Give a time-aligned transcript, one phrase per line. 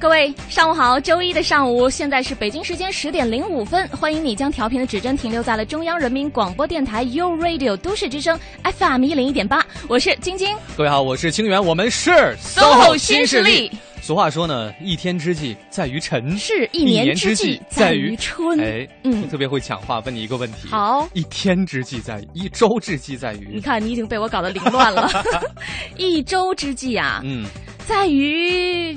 [0.00, 1.00] 各位，上午好！
[1.00, 10.56] 周一的上午，现在是北京时间十点零五分，欢迎你将调频的指针停留在了中央人民广播电台 u Radio 都市之声 FM 一零一点八，我是晶晶。
[10.76, 13.72] 各位好，我是清源，我们是 SOHO 新势力。
[14.00, 18.60] 俗话说呢，一天之计在于晨，是一年之计在于春。
[18.60, 20.68] 哎，嗯，特别会抢话，问你一个问题。
[20.68, 23.50] 好，一天之计在于一周之计在于。
[23.52, 25.10] 你看，你已经被我搞得凌乱了。
[25.98, 27.44] 一周之计啊，嗯，
[27.84, 28.96] 在于。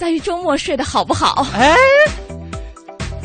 [0.00, 1.46] 在于周末睡得好不好？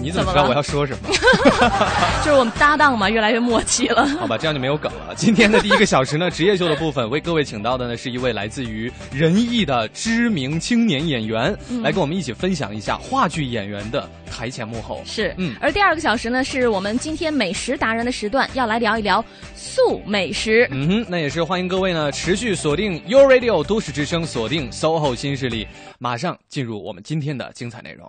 [0.05, 1.09] 你怎么知道我要说什么？
[2.23, 4.07] 就是我们搭档嘛，越来越默契了。
[4.21, 5.15] 好吧，这样就没有梗了。
[5.15, 15.01] 今天的第一个小时呢，职业秀的部分，为各位请到的呢是一位来自于仁义的知名青年演员，来跟我们一起分享一下话剧演员的台前幕后。
[15.05, 15.55] 是，嗯。
[15.59, 19.25] 而第二个小时呢，是我们今天美食达人的时段，要来聊一聊
[19.55, 20.67] 素美食。
[20.69, 25.67] 嗯哼，那也是欢迎各位呢持续锁定 u Radio 都市之声，锁定 SOHO 新势力。
[25.97, 28.05] 马上进入我们今天的精彩内容。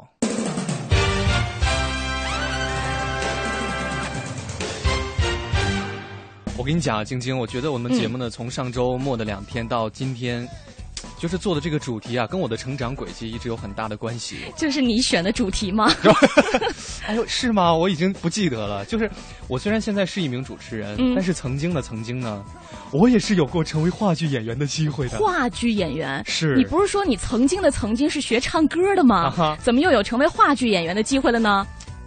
[6.58, 10.48] 我跟你讲啊，晶晶，我觉得我们节目呢，从上周末的两天到今天。
[11.18, 14.36] 就是做的这个主题啊，跟我的成长轨迹一直有很大的关系。
[14.56, 15.90] 就是你选的主题吗？
[17.06, 17.74] 哎呦，是吗？
[17.74, 18.84] 我已经不记得了。
[18.84, 19.10] 就是
[19.48, 22.44] 我虽然现在是一名主持人，但是曾经的曾经呢，
[22.92, 25.18] 我也是有过成为话剧演员的机会的。
[25.18, 26.54] 话剧演员是？
[26.56, 29.56] 你不是说你曾经的曾经是学唱歌的吗？
[29.62, 31.66] 怎么又有成为话剧演员的机会了呢？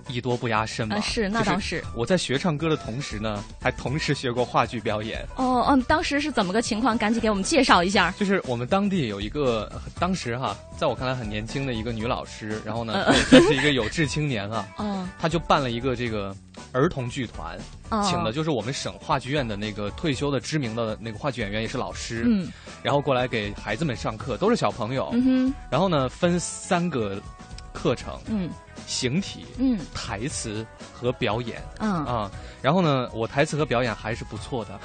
[0.09, 1.83] 艺多不压身嘛，是那倒是。
[1.95, 5.25] 我在学唱歌的同时呢，还同时学过话剧表演。
[5.35, 6.97] 哦哦，当时是怎么个情况？
[6.97, 8.13] 赶紧给我们介绍一下。
[8.17, 14.67] 就是我们当地有一个，当时哈，在我看来很年轻的一个女老师，然后呢，她是一个有志青年啊。
[14.79, 15.07] 嗯。
[15.19, 16.35] 她就办了一个这个
[16.71, 17.57] 儿童剧团，
[18.03, 22.23] 请的就是我们省话剧院的那个退休的知名的那个话剧演员，也是老师。
[22.27, 22.51] 嗯。
[22.81, 25.09] 然后过来给孩子们上课，都是小朋友。
[25.13, 25.53] 嗯哼。
[25.69, 27.21] 然后呢，分三个
[27.73, 28.19] 课程。
[28.27, 28.49] 嗯。
[28.87, 34.79] 形体、嗯，台词和表演，嗯啊，然后呢，我台词和表演还是不错的，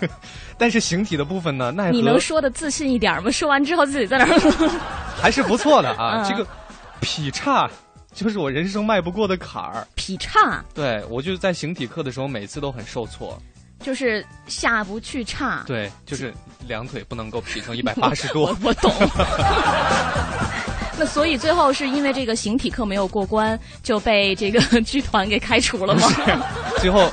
[0.56, 3.30] 但是形体的部分呢，奈何你能说的自信一点吗？
[3.30, 4.70] 说完之后自己在那儿，
[5.20, 6.26] 还是不错的啊。
[6.26, 6.46] 这个
[7.00, 7.68] 劈叉
[8.14, 9.86] 就是我人生迈不过的坎儿。
[9.94, 13.36] 劈叉，对我就是在形体课的时候，每次都很受挫，
[13.80, 15.64] 就是下不去叉。
[15.66, 16.32] 对，就是
[16.66, 18.56] 两腿不能够劈成 一百八十度。
[18.62, 18.90] 我懂。
[21.00, 26.06] 那所以最后是因为这个形体课没有过关，就被这个 剧团给开除了吗？
[26.76, 27.10] 最后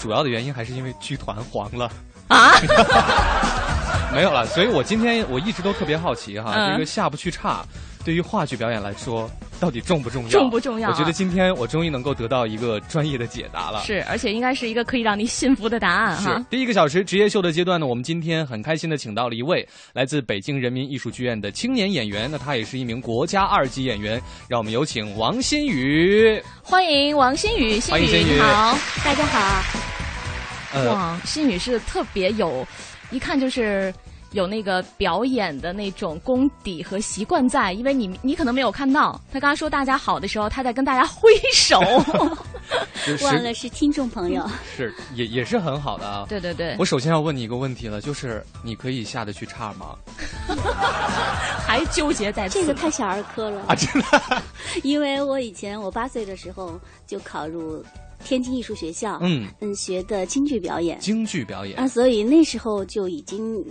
[0.00, 1.90] 主要的原因还是因为剧团黄了
[2.28, 2.52] 啊。
[4.14, 7.64] 没有了，所以我今天我一直都特别好奇哈，这个下不去叉，
[8.04, 9.30] 对于话剧表演来说。
[9.60, 10.30] 到底重不重要？
[10.30, 10.90] 重不重要？
[10.90, 13.80] 我觉得今天我终于能够得到一个专业的解答了。
[13.84, 16.44] 是，而且应该是一个可以让你信服的答案哈。
[16.50, 24.20] 第一个小时职业秀的阶段呢，我们今天很开心的请到了一位来自北京人民艺术剧院的青年演员，那他也是一名国家二级演员。
[24.48, 26.42] 让我们有请王新宇。
[26.62, 30.90] 欢迎王新宇，欢迎新宇，好，大家好。
[30.90, 32.66] 哇，新宇是特别有，
[33.10, 33.94] 一看就是。
[34.34, 41.80] 有那个表演的那种功底和习惯在，因为你你可能没有看到，他刚刚说大家好的时候，他在跟大家挥手。
[43.22, 44.44] 忘了是听众朋友。
[44.76, 46.26] 是，也也是很好的啊。
[46.28, 46.74] 对对对。
[46.78, 49.94] 我首先要问你一个问题了，就是你可以下得去叉吗？
[51.64, 53.74] 还纠结在这个太小儿科了啊！
[53.76, 54.42] 真的。
[54.82, 57.84] 因为我以前我八岁的时候就考入。
[58.24, 63.62] 天津艺术学校，嗯嗯，学的京剧表演，京剧表演啊，所以那时候就已经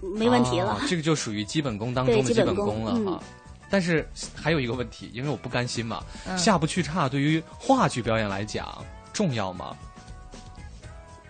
[0.00, 0.80] 没问题了。
[0.88, 3.22] 这个就属于基本功当中的基本功了哈。
[3.70, 6.02] 但是还有一个问题，因为我不甘心嘛，
[6.36, 9.76] 下不去叉，对于话剧表演来讲重要吗？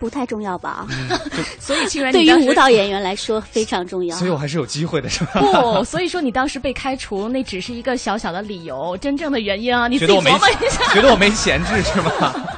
[0.01, 0.87] 不太重要吧？
[1.61, 4.17] 所以，对于舞蹈演员来说非常重要。
[4.17, 5.39] 所以我还是有机会的，是吧？
[5.39, 10.83] 不，所以说你当时被开除，那只是一个小小的理由，真正的原因啊，你自己琢磨一下。
[10.91, 12.11] 觉得我没闲置是吗？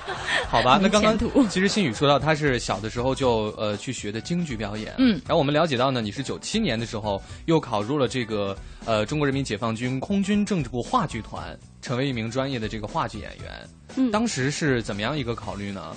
[0.48, 1.18] 好吧，那刚刚
[1.50, 8.56] 其实新宇说到他是小的时候就呃去学的京剧表演，嗯，然后我们了解到呢，你是九七年的时候又考入了这个
[8.86, 15.96] 呃中国人民解放军空军政治部话剧团，成为一名专业的这个话剧演员，嗯，当时是怎么样一个考虑呢？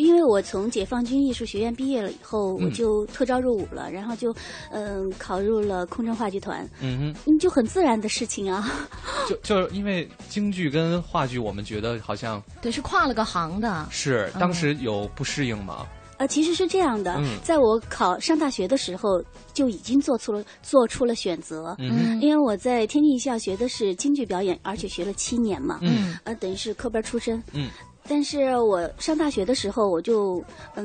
[0.00, 4.34] 因为我从解放军艺术学院毕业了以后，我就特招入伍了，然后就
[4.70, 8.68] 嗯考入了空政话剧团，嗯哼，就很自然的事情啊。
[9.28, 13.86] 就就是因为京剧跟话剧，我们觉得好像对是跨了个行的。
[13.90, 15.86] 是当时有不适应吗？
[16.18, 19.22] 呃，其实是这样的，在我考上大学的时候
[19.54, 27.70] 就已经做出了做出了选择，嗯，因为我在天津艺校学的是京剧表演，而且学了七年嘛，嗯，呃，等于是科班出身，嗯。
[28.10, 30.42] 但是我上大学的时候，我就
[30.74, 30.84] 嗯，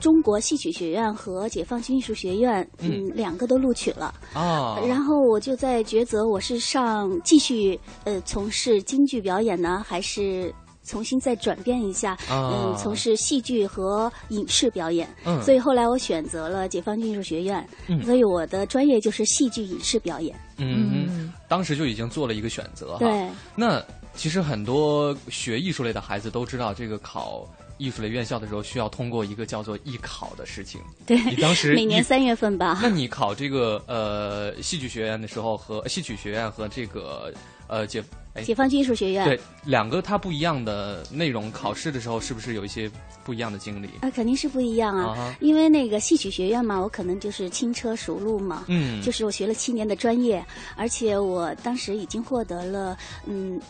[0.00, 4.76] 中国戏曲学院和解放军艺术学院，嗯，两个都录取了啊。
[4.84, 10.52] 然后我就在抉择，我是上继续呃从事京剧表演呢，还是？
[10.86, 23.26] 重新再转变一下，嗯，从事戏剧和影视表演，嗯，所以后来我选择了解放军艺术学院，嗯，所以我的专业就是戏剧影视表演，嗯，当时就已经做了一个选择，对。
[23.56, 23.82] 那
[24.16, 31.18] 其实很多学艺术类的孩子都知道，这个考艺术类院校的时候需要通过一个叫做艺考的事情，对。
[31.24, 32.78] 你当时 每年三月份吧？
[32.82, 37.32] 那你考这个呃戏剧学院的时候和戏曲学院和这个
[37.66, 38.02] 呃解。
[38.44, 42.90] 解放军艺术学院对两个它不一样的内容，考试的时候是不是有一些
[43.22, 43.86] 不一样的经历？
[44.00, 50.44] 啊，肯定是不一样啊，因为那个戏曲学院嘛，我可能就是轻车熟路嘛，嗯，就是我学了七年的专业，
[50.76, 53.60] 而且我当时已经获得了嗯。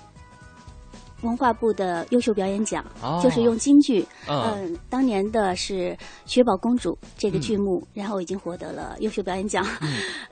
[1.24, 2.84] 文化部的优秀表演奖，
[3.22, 5.90] 就是用京剧，嗯，当年的是
[6.26, 9.66] 《雪宝公主》这个剧目，然后已经获得了优秀表演奖。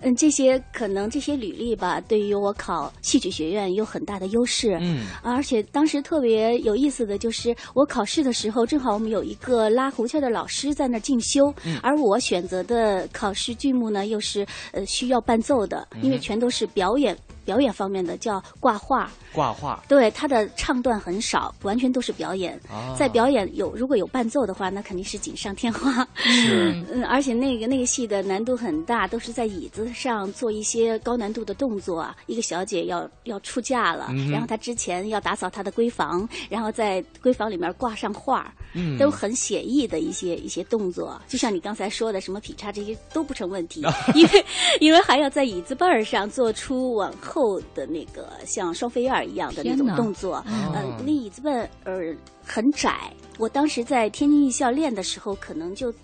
[0.00, 4.78] 嗯， 这些可能这些履历吧，对于我考戏曲学院有很大的优势。
[4.82, 11.52] 嗯，而且当时特别有意思的就是，我考试的时候正好我们有一个拉胡琴的老师在那进修，
[11.82, 17.16] 而我选择的考试剧目呢，又是呃需要伴奏的，因为全都是表演。
[17.44, 22.60] 表演方面的叫挂画，挂画，对他的唱段很少，完全都是表演。
[22.98, 26.06] 在表演有如果有伴奏的话，那肯定是锦上添花。
[26.14, 32.16] 是， 嗯，而且那个那个戏的难度很大，都是在椅子上做一些高难度的动作啊。
[32.26, 41.20] 一个小姐要要出嫁了，然后她之前要打扫她的闺房，然后在闺房里面挂上画，嗯，都很写意的一些一些动作。
[41.28, 43.82] 就像你刚才说的，什么劈叉这些都不成问题，
[44.14, 44.44] 因为
[44.80, 47.10] 因为还要在椅子背儿上做出往。
[47.22, 51.50] 后的那个像双飞燕一样的那种动作，嗯，那椅子背
[51.84, 52.14] 儿
[52.44, 53.10] 很窄。
[53.38, 55.94] 我当时在天津艺校练的时候，可能就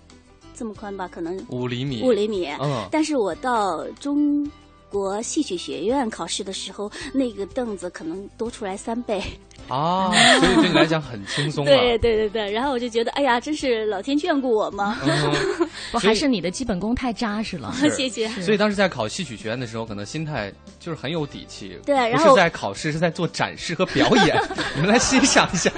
[0.55, 2.47] 这么宽吧，可能五厘米，五厘米。
[2.59, 4.49] 嗯，但是我到中
[4.89, 9.21] 国戏曲学院考试的时候，那个凳子可能多出来三倍。
[9.69, 11.63] 啊，所以对你来讲很轻松。
[11.65, 14.97] 对对对对，然后我就觉得，哎呀，真是老天眷顾我嘛！
[15.91, 17.73] 不还是你的基本功太扎实了。
[17.95, 18.27] 谢谢。
[18.41, 21.77] 所以当时在考戏曲学院的时候，可能心态就是很有底气。
[21.85, 24.41] 对，然后不是在考试，是在做展示和表演。
[24.75, 25.71] 你们来欣赏一下，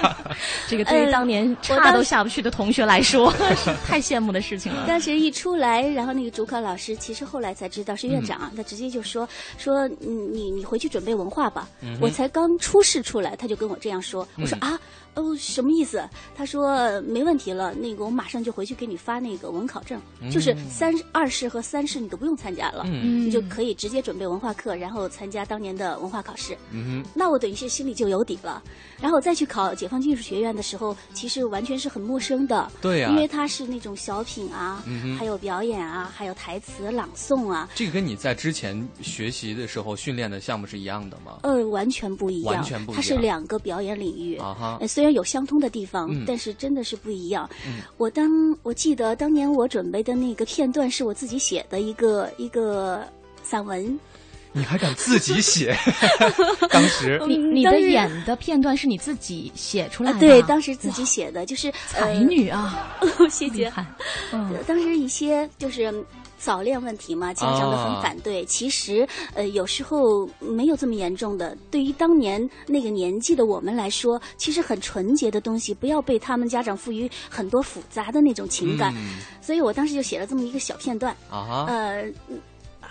[0.68, 4.84] 这个对于当年差都下不去的同学来说，是太羡慕的事情了。
[4.86, 9.28] 当时一出来，然后那个主考老师，其实后来才知道是院长，他直接就说
[9.58, 11.68] 说你你回去准备文化吧。
[12.00, 13.76] 我才刚出试出来，他就跟我。
[13.82, 14.78] 这样说，我说啊，
[15.14, 16.02] 哦，什么意思？
[16.34, 20.00] 他说没问题了，那个我马上就回去给你发那个文考证，
[20.30, 26.56] 就是三二试和三试你都不用参加了，你就可以直接准备文化课，然后参加当年的文化考试。
[27.14, 28.62] 那我等于是心里就有底了。
[29.00, 34.82] 然后再去考解放军艺术学院的时候，其实完全是很陌生的，对呀，因为它是那种小品啊，
[35.18, 37.68] 还有表演啊，还有台词朗诵啊。
[37.74, 41.40] 这个跟你在之前学习的时候训练的项目是一样的吗？
[41.42, 42.96] 呃，完全不一样，完全不一样。
[42.96, 44.78] 它是两个表演领域啊哈。
[45.02, 47.50] 虽然有相通的地方，但是真的是不一样。
[47.96, 53.04] 我当我记得当年我准备的那个片段是我自己写的一个一个
[53.42, 53.98] 散文。
[54.52, 55.76] 你还敢自己写？
[56.70, 60.20] 当时 你你的演的片段是你自己写出来的？
[60.20, 62.96] 对，当时自己写的，就是才女啊！
[63.28, 63.72] 谢谢。
[64.30, 65.92] 嗯，当时一些就是
[66.44, 68.44] 早恋问题嘛，家长都很反对。
[68.46, 71.56] 其实呃，有时候没有这么严重的。
[71.70, 78.92] 对于当年那个年纪的我们来说，其实很纯洁的东西，不要被他们家长赋予很多复杂的那种情感。
[79.40, 82.10] 所以我当时就写了这么一个小片段啊，呃。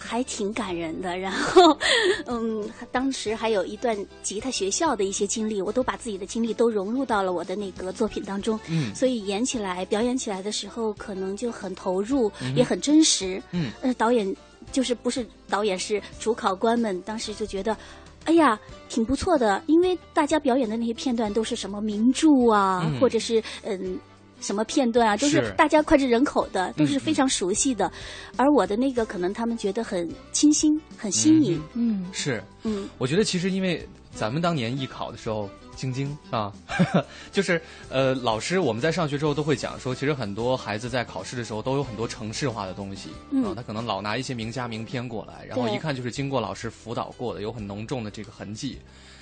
[0.03, 1.77] 还挺感人的， 然后，
[2.25, 14.35] 嗯，当时还有一段吉他学校的一些经历，我都把自己的经历都融入到了我的那个作品当中，嗯，所以演起来、表演起来的时候，可能就很投入，也很真实，嗯，呃，导演
[14.71, 17.77] 就是不是导演是主考官们，当时就觉得，
[18.25, 23.99] 哎呀，挺不错的，因为大家表演的那些片段都是什么名著啊，或者是嗯。
[24.41, 27.89] 什么片段啊，都是大家脍炙人口的，都是非常熟悉的。
[28.35, 31.61] 而我的那个，可能他们觉得很清新、很新颖。
[31.73, 32.43] 嗯，是。
[32.63, 36.51] 嗯，我觉得其实因为咱们当年艺考的时候，晶晶啊，
[37.31, 43.09] 就是呃，老师我们在上学之后都会讲说，其实很多孩子在考试的时候都有很多城市化的东西
[43.45, 48.77] 啊，他可能老拿一些名家名篇过来，然后一看就是经过老师辅导过的，有很浓重的这个痕迹。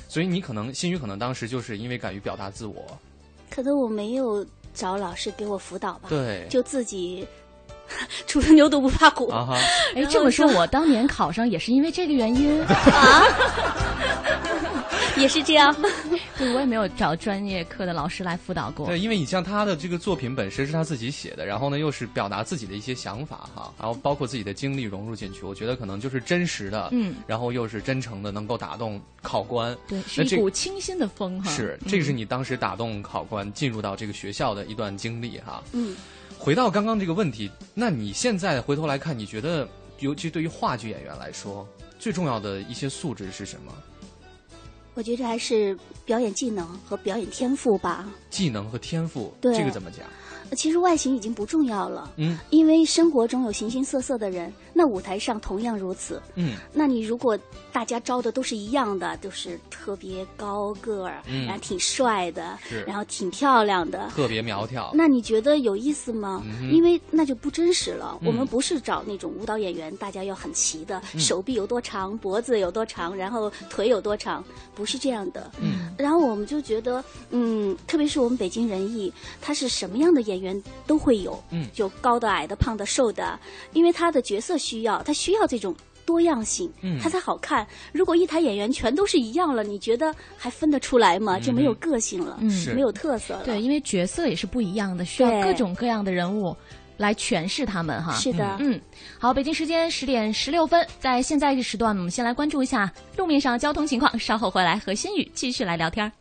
[0.07, 2.97] 所以你可能心宇可能当时就是因为敢于表达自我，
[3.49, 4.45] 可能我没有。
[4.73, 7.27] 找老师给我辅导吧，对，就自己
[8.27, 9.29] 初生牛犊不怕虎。
[9.95, 13.25] 哎，这么说，我当年考上也是因为这个原因 啊。
[15.19, 15.75] 也是这样。
[16.37, 18.87] 对，我也没有找专业课的老师来辅导过。
[18.87, 29.75] 对，因为你像他的这个作品本身是他自己写的，然后呢又是表达自己的一些想法哈，然后包括自己的经历融入进去，我觉得可能就是真实的，嗯，然后又是真诚的，能够打动考官。
[29.87, 31.51] 对，是一股清新的风哈。
[31.51, 35.63] 是，这个是你当时打动考官进入到这个学校的一段经历哈。
[35.73, 35.95] 嗯。
[36.37, 39.67] 回到刚刚这个问题，那你现在回头来看，你觉得，
[39.99, 41.67] 尤其对于话剧演员来说，
[41.99, 43.73] 最重要的一些素质是什么？
[44.93, 48.07] 我觉得还是表演技能和表演天赋吧。
[48.29, 50.05] 技能和天赋，这个怎么讲？
[50.55, 57.37] 其实外形已经不重要了，嗯，因为生活中有形形色色的人，那舞台上同样如此，嗯，那你如果
[57.71, 66.43] 大家招的都是一样的，都是特别高个儿，然后挺帅的，然后挺漂亮的，特别苗条，那你觉得有意思吗？
[66.71, 68.17] 因为那就不真实了。
[68.25, 75.51] 我们不是找那种舞蹈演员，大家要很齐的，手臂有多长，脖子有多长，然后腿有多长，不是这样的。
[75.61, 80.38] 嗯，然后我们就觉得，嗯，特别是我们北京人艺，他是什么样的演？
[80.39, 83.39] 员都会有，嗯，就高的、矮的、胖的、瘦的，
[83.73, 87.65] 因为他的角色需要，他需要这种多样性，嗯，他才好看。
[87.91, 91.39] 如果一台演员全都是一样了，你觉得还分得出来吗？
[91.39, 93.43] 就没有个性了，嗯，没有特色了。
[93.43, 96.55] 对，因为角色也是不一样的，需要各种各样的人物
[96.97, 98.13] 来诠释他们哈。
[98.13, 98.81] 是的，嗯，
[99.19, 106.11] 好，北京时间十点十六分，在现在这时段，我们先来关注一下路面上交通情况，稍后回来和新宇继续来聊天。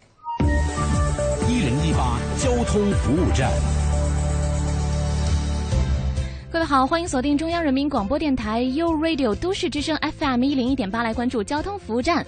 [1.48, 3.50] 一零一八交通服务站。
[6.50, 12.24] 各位好，欢迎锁定中央人民广播电台 u Radio 都市之声 FM 一零一点八，来关注交通服务站。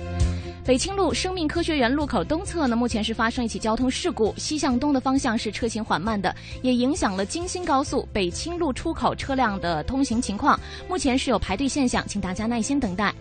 [0.63, 13.13] 北青路生命科学园路口东侧呢，目前是发生一起交通事故，西向东的方向是车行缓慢的，也影响了京新高速北青路出口车辆的通行情况，目前是有排队现象，请大家耐心等待。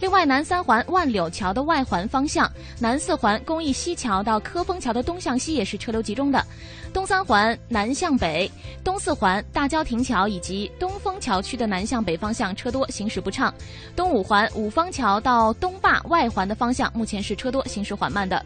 [0.00, 6.44] 另外，南三环万柳桥的外环方向，南四环公益西桥到科丰桥的东向西也是车流集中的。
[6.92, 8.50] 东三环南向北、
[8.84, 13.52] 东四环大郊亭桥以及东风桥区的南向北方向车多，行驶不畅。
[13.96, 18.44] 东五环五方桥到东坝外环的方向，目前是车多，行驶缓慢的。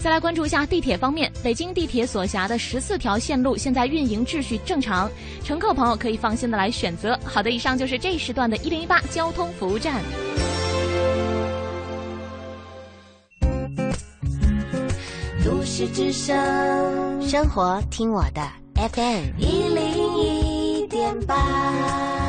[0.00, 5.10] 再来关注一下地铁方面，北京地铁所辖的十四条线路现在运营秩序正常，
[5.42, 7.18] 乘客朋友可以放心的来选择。
[7.24, 10.00] 好的，以上就是这一时段的一零一八交通服务站。
[15.44, 16.36] 都市之声，
[17.20, 18.40] 生活听我的
[18.74, 22.27] FM 一零一点八。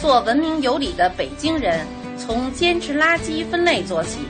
[0.00, 1.86] 做文明有礼的北京人，
[2.16, 4.20] 从坚持垃圾分类做起，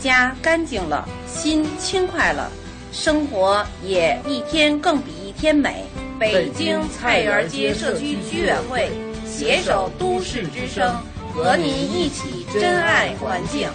[0.00, 2.50] 家干净了，心轻快了，
[2.92, 5.84] 生活也一天更比一天美。
[6.18, 8.90] 北京菜园街社区居委会
[9.24, 10.94] 携手都市之声。
[11.30, 13.68] 和您一起珍爱环境。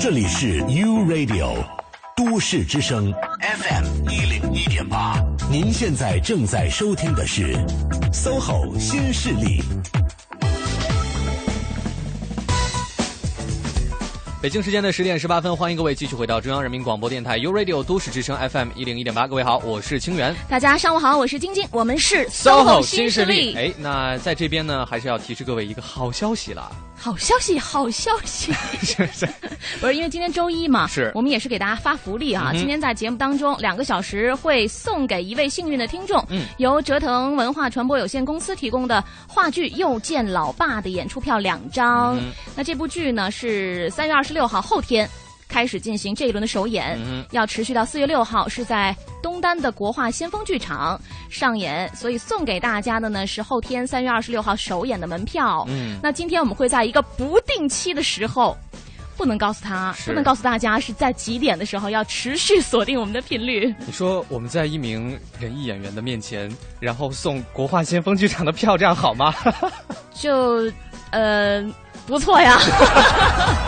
[0.00, 1.64] 这里是 U Radio
[2.14, 7.56] 都市之声 FM 一零一点八，您现在正在收听的是
[8.12, 9.62] SOHO 新势力。
[14.42, 19.26] 北京时间的十点十八分，欢迎各位继续回到中央人民广播电台 u Radio 都市之声 FM 一零一点八。
[19.26, 20.36] 各位好，我是清源。
[20.50, 23.54] 大家上午好，我是晶晶，我们是 SOHO 新势力。
[23.56, 26.70] 哎，那在这边呢，还是要提示各位一个好消息了。
[27.00, 28.52] 好消息，好消息！
[28.82, 29.28] 是是，
[29.80, 30.86] 不是因为今天周一嘛？
[30.88, 32.50] 是，我们也是给大家发福利啊！
[32.52, 42.18] 今天在节目当中，两个小时会送给一位幸运的听众，嗯，由折腾文化传播有限公司提供的话剧《又见老爸》的演出票两张。
[42.56, 45.08] 那这部剧呢，是三月二十六号后天。
[45.48, 46.98] 开始进行这一轮的首演，
[47.30, 51.00] 要持续到四月六号，是在东单的国画先锋剧场
[51.30, 51.88] 上演。
[51.96, 55.64] 所以送给大家的呢是后天三月二十六号首演的门票。
[55.68, 58.56] 嗯，那今天我们会在一个不定期的时候，
[59.16, 63.74] 不能告诉他，不能告诉大家是在几点的时候，要持续锁定我们的频率。
[63.86, 69.34] 你说我们在一名人艺演员的面前，然后送国画先锋剧场的票，这样好吗？
[70.14, 70.70] 就，
[71.10, 71.64] 呃。
[72.06, 73.67] 不错呀，我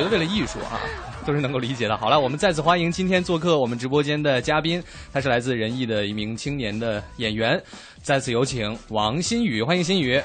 [0.00, 0.80] 觉得为了艺术啊，
[1.26, 1.94] 都是能够理解的。
[1.94, 7.62] 好了，我们再次欢迎今天做客我们直播间的嘉宾，他是来自仁义的一名青年的演员，
[8.02, 10.16] 再次有请王新宇，欢迎新宇。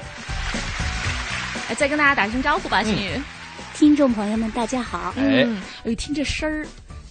[1.68, 3.10] 哎，再跟大家打声招呼吧，新宇。
[3.74, 5.12] 听众朋友们，大家好。
[5.18, 5.46] 哎，
[5.84, 6.66] 哎，听这声儿。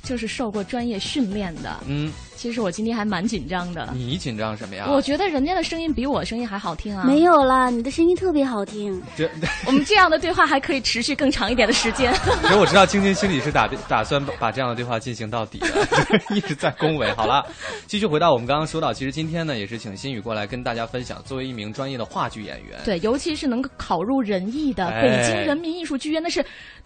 [0.05, 1.77] 就是受过专业训练的。
[1.87, 2.13] 嗯。
[2.35, 3.89] 其实我今天还蛮紧张的。
[3.93, 4.85] 你紧张什么呀？
[4.89, 7.05] 我觉得人家的声音比我声音还好听啊。
[7.05, 9.01] 没有啦，你的声音特别好听。
[9.15, 9.27] 这
[9.65, 12.13] 我们这样的对话还可以持续更长一点的时间。
[12.43, 15.67] 其实我知道晶晶心里是打打算把这样的对话进行到底的，
[16.35, 17.09] 一直在恭维。
[17.13, 17.41] 好了，
[17.87, 26.45] 继续回到我们刚刚说到，其实今天呢也是请心宇过来跟大家分享，作为一名专业的话剧演员，对，尤其是能够考入人艺的北京人民艺术剧院，那是。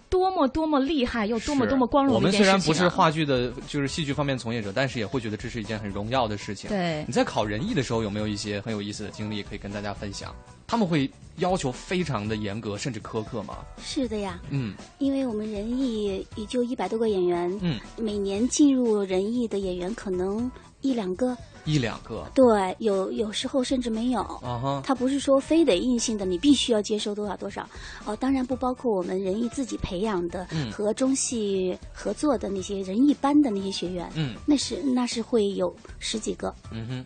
[0.10, 6.70] 多么多么厉害，又多么多么光荣我们虽然不是话剧的，就是戏剧方面从业者，但是也会觉得这是一件很荣耀的事情。
[6.70, 10.36] 对，你在考人艺的时候有没有一些很有意思的经历可以跟大家分享？
[10.68, 13.58] 他们会要求非常的严格，甚至苛刻吗？
[13.84, 20.50] 是的呀，嗯，因为我们人艺也就一百多个演员，嗯，每年进入人艺的演员可能
[20.82, 21.38] 一两个。
[21.66, 24.22] 一两个，对，有有时候甚至没有。
[24.22, 27.68] 啊哈，他不是说非得硬性的，你必须要接收多少多少。
[28.06, 34.10] 哦，当然不包括我们仁义自己培养的和中戏合作的那些人艺班的那些学员。
[34.16, 36.56] 嗯，那是那是会有十几个。
[36.72, 37.06] 嗯哼，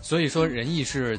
[0.00, 1.16] 所以说仁义是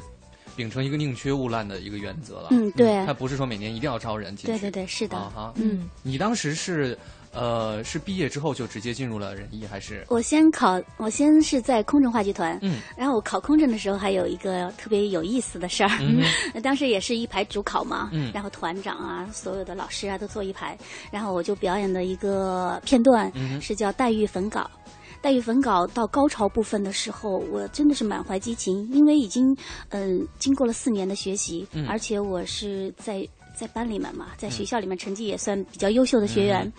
[0.55, 2.47] 秉承一个宁缺毋滥的一个原则了。
[2.51, 4.47] 嗯，对，他不是说每年一定要招人进去。
[4.47, 5.15] 对对对，是的。
[5.15, 6.97] 啊哈，嗯，你当时是。
[7.33, 10.05] 呃，是毕业之后就直接进入了人艺，还是？
[10.07, 16.21] 我先考，我先是在空政话剧团，嗯，然后我考空政的时候还有一个特别有意思的事儿，嗯，
[16.61, 20.77] 当时也是一排主考嘛，嗯，然后团长啊，所有的老师啊都坐一排，
[21.11, 24.61] 然后我就表演的一个片段是叫《黛玉焚稿》，
[25.21, 29.55] 黛玉焚稿到高潮部分的时候，我真的是满怀激情，因为已经
[29.89, 33.27] 嗯经过了四年的学习，而且我是在。
[33.55, 36.71] 在班里面嘛，在学校里面成绩也算比较优秀的学员，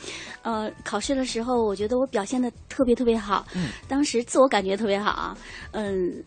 [0.43, 3.47] 呃，考试的时候我觉得我表现的特别特别好，
[3.89, 5.37] 当时自我感觉特别好，
[5.73, 6.23] 嗯，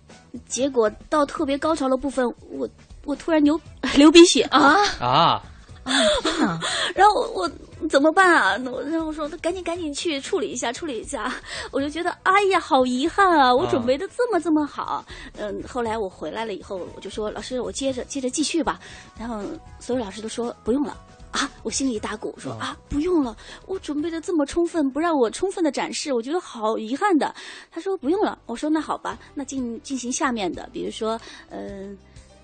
[0.47, 2.67] 结果到特别高潮的部分，我
[3.05, 3.59] 我突然流
[3.95, 4.75] 流鼻血啊。
[4.99, 5.43] 啊。
[6.93, 7.49] 然后我
[7.87, 8.57] 怎么办啊？
[8.71, 11.33] 我然后说，赶紧赶紧去处理一下，处理一下。
[11.71, 13.53] 我就觉得，哎呀，好遗憾啊！
[13.53, 15.05] 我准备的这么这么好。
[15.37, 18.79] 嗯，后来我回来了以后，我就说，老师，我接着接着继续吧。
[19.17, 19.41] 然后
[19.79, 20.97] 所有老师都说不用了
[21.31, 21.49] 啊！
[21.63, 27.33] 我心里一打鼓，说啊，不用了，我准备的这么充分，不让我充分的展示，我觉得好遗憾的。
[27.71, 28.39] 他说不用了。
[28.45, 31.97] 我说那好吧，那进进行下面的，比如说，嗯，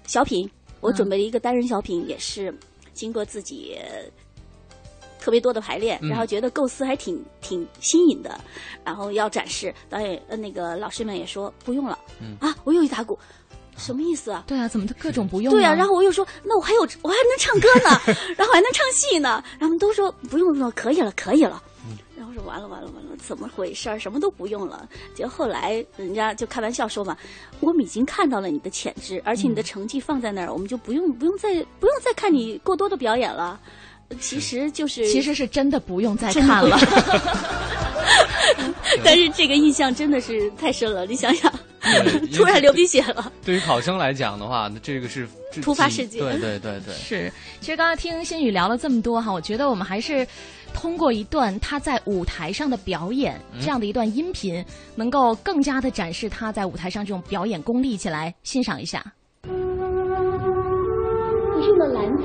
[0.06, 0.50] 小品，
[0.82, 2.54] 我准备了一个单人小品，也是。
[2.94, 3.76] 经过自己
[5.24, 8.38] 特别多的排练，然后觉得构思还挺挺新颖的，
[8.84, 11.98] 然后要展示，导演呃那个老师们也说不用了，
[12.42, 13.18] 啊，我又一打鼓，
[13.78, 14.44] 什么意思啊？
[14.46, 15.54] 对啊，怎么各种不用？
[15.54, 21.64] 对啊，然后我又说，那我还有我还能唱歌呢， 然后还能唱戏呢，然后都说不用了，可以了，可以了。
[22.18, 23.98] 然后说完了完了完了，怎么回事儿？
[23.98, 24.88] 什么都不用了。
[25.16, 27.18] 结果后来人家就开玩笑说嘛，
[27.62, 33.60] 我们已经看到了你的潜质，而且你的成绩放在那儿，我们就不用不用再不用再看你过多的表演了。
[34.16, 36.78] 其实就是其实是真的不用再看了。
[39.04, 41.52] 但是这个印象真的是太深了，你想想，
[42.36, 43.32] 突然流鼻血了。
[43.44, 45.28] 对于考生来讲的话，那这个是
[45.62, 46.22] 突发事件。
[46.22, 47.34] 对对对对，是。
[47.60, 50.28] 其实刚刚听新宇聊了这么多哈，我觉得我们还是。
[50.76, 57.92] 通过一段他在舞台上的表演，这样的一段音频，能够更加的展示他在舞台上这种表演功力。
[57.92, 59.06] 一起来欣赏一下。
[59.44, 59.50] 我
[61.62, 62.24] 用了蓝色，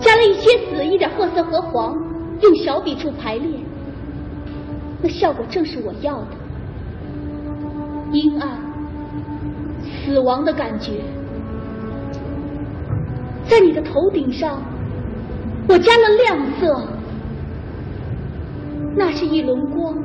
[0.00, 1.96] 加了一些紫一点褐色和黄，
[2.40, 3.58] 用小笔触排列，
[5.02, 6.28] 那效果正是我要的，
[8.12, 8.58] 阴暗、
[9.82, 11.00] 死亡的感觉，
[13.48, 14.60] 在你的头顶上。
[15.68, 16.80] 我加了亮色，
[18.94, 19.96] 那是一轮光，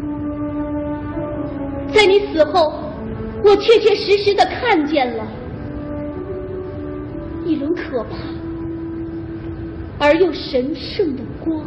[1.94, 2.74] 在你死后，
[3.44, 5.24] 我确确实实的看见了。
[7.46, 8.41] 一轮可怕。
[10.04, 11.64] 而又神圣的光。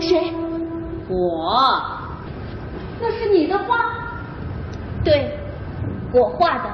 [0.00, 0.32] 谁？
[1.06, 1.82] 我。
[2.98, 4.14] 那是你的画？
[5.04, 5.38] 对，
[6.14, 6.70] 我画的。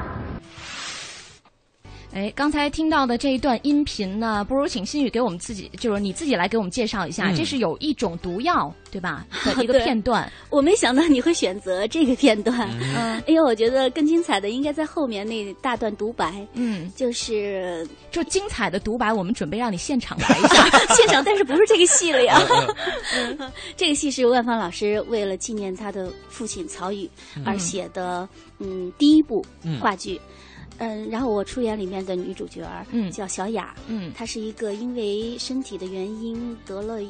[2.17, 7.31] 哎，刚才听到的这一段音频呢，不如请新宇给我们自己，就是你自己来给我们介绍一下。
[7.31, 9.27] 这是有一种毒药，对吧？
[9.45, 10.33] 的一个片段。
[10.49, 16.43] 我没想到你会选择这个片段，嗯， 因为我觉得更精彩的应该在后面那大段独白。
[16.55, 22.41] 嗯，就是就精彩的独白，我们准备让你现场来一下， 现场，但是不是这个戏了呀？
[23.77, 27.11] 这个戏是万芳老师为了纪念他的父亲曹禺
[27.45, 28.27] 而写的，
[28.59, 29.45] 嗯，第一部
[29.79, 30.19] 话剧。
[30.19, 30.33] 嗯，
[31.11, 37.01] 然后我出演里面的女主角儿，嗯，叫小雅，嗯，她是一个因为身体的原因得了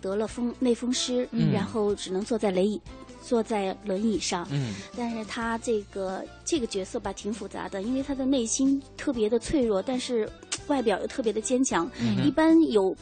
[0.00, 2.80] 得了风内风湿，嗯，然后只能坐在轮椅
[3.22, 10.28] 坐在轮椅上，嗯，但是她这个这个角色吧挺复杂的，因为她的内心特别的脆弱，但是
[10.68, 11.90] 外表又特别的坚强。
[12.00, 12.96] 嗯一般有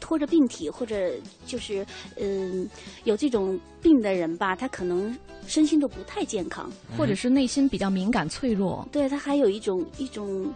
[0.00, 1.10] 拖着病体或者
[1.46, 1.84] 就是
[2.18, 2.68] 嗯
[3.04, 8.86] 有这种病的人吧，他可能身心都不太健康，或者是内心比较敏感脆弱。
[8.92, 10.52] 对他还有一种一种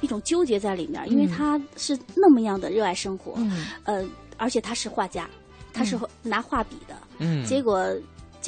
[0.00, 3.38] 一种纠结在里面，因为他是那么样的热爱生活，
[3.84, 4.04] 呃，
[4.36, 5.28] 而且他是画家，
[5.72, 7.86] 他是拿画笔的，嗯，结果。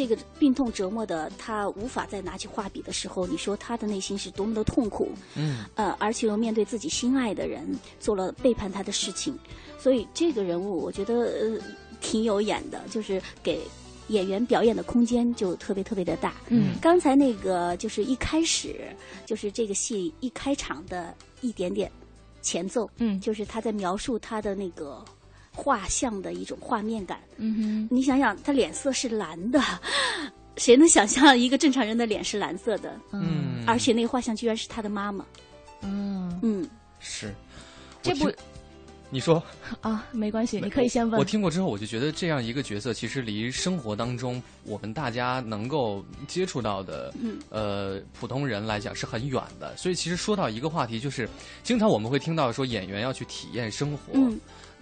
[0.01, 5.11] 这个病痛折磨的他无法再拿起画笔的时候，你说他的内心是多么的痛苦？
[5.35, 9.39] 嗯，呃，而且又面对自己心爱的人做了背叛他的事情，
[9.79, 11.59] 所以这个人物我觉得呃
[12.01, 13.61] 挺有演的，就是给
[14.09, 16.33] 演员表演的空间就特别特别的大。
[16.49, 18.77] 嗯，刚才那个就是一开始
[19.27, 21.93] 就是这个戏一开场的一点点
[22.41, 25.05] 前奏，嗯，就是他在描述他的那个。
[25.63, 27.55] 画像的一种画面感，嗯
[27.91, 29.61] 哼，你想想，他脸色是蓝的，
[30.57, 32.99] 谁能想象一个正常人的脸是蓝色的？
[33.13, 35.23] 嗯，而且那个画像居然是他的妈妈，
[35.83, 36.41] 嗯。
[36.43, 36.67] 嗯，
[36.99, 37.35] 是，
[38.01, 38.33] 这不，
[39.11, 39.43] 你说。
[39.83, 41.19] 啊，没关系，你可以先问。
[41.19, 47.13] 我听过之后，我就觉得这样一个角色，其实离生活当中我们大家能够接触到的，
[47.51, 49.77] 呃，普通人来讲是很远的。
[49.77, 51.29] 所以，其实说到一个话题，就是
[51.63, 54.15] 经常我们会听到说演员要去体验生活。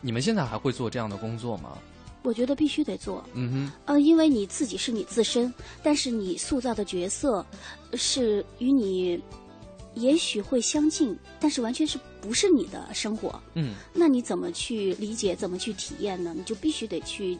[0.00, 1.76] 你们现在还会做这样的工作吗？
[2.22, 3.24] 我觉得必须得做。
[3.34, 7.46] 嗯哼，呃，因为你自己是你自身，但是你塑造的角色
[7.94, 9.22] 是与你
[9.94, 13.40] 也许会相近，但是完全是不是你的生活。
[13.54, 15.34] 嗯，那你怎么去理解？
[15.34, 16.34] 怎么去体验呢？
[16.36, 17.38] 你就必须得去。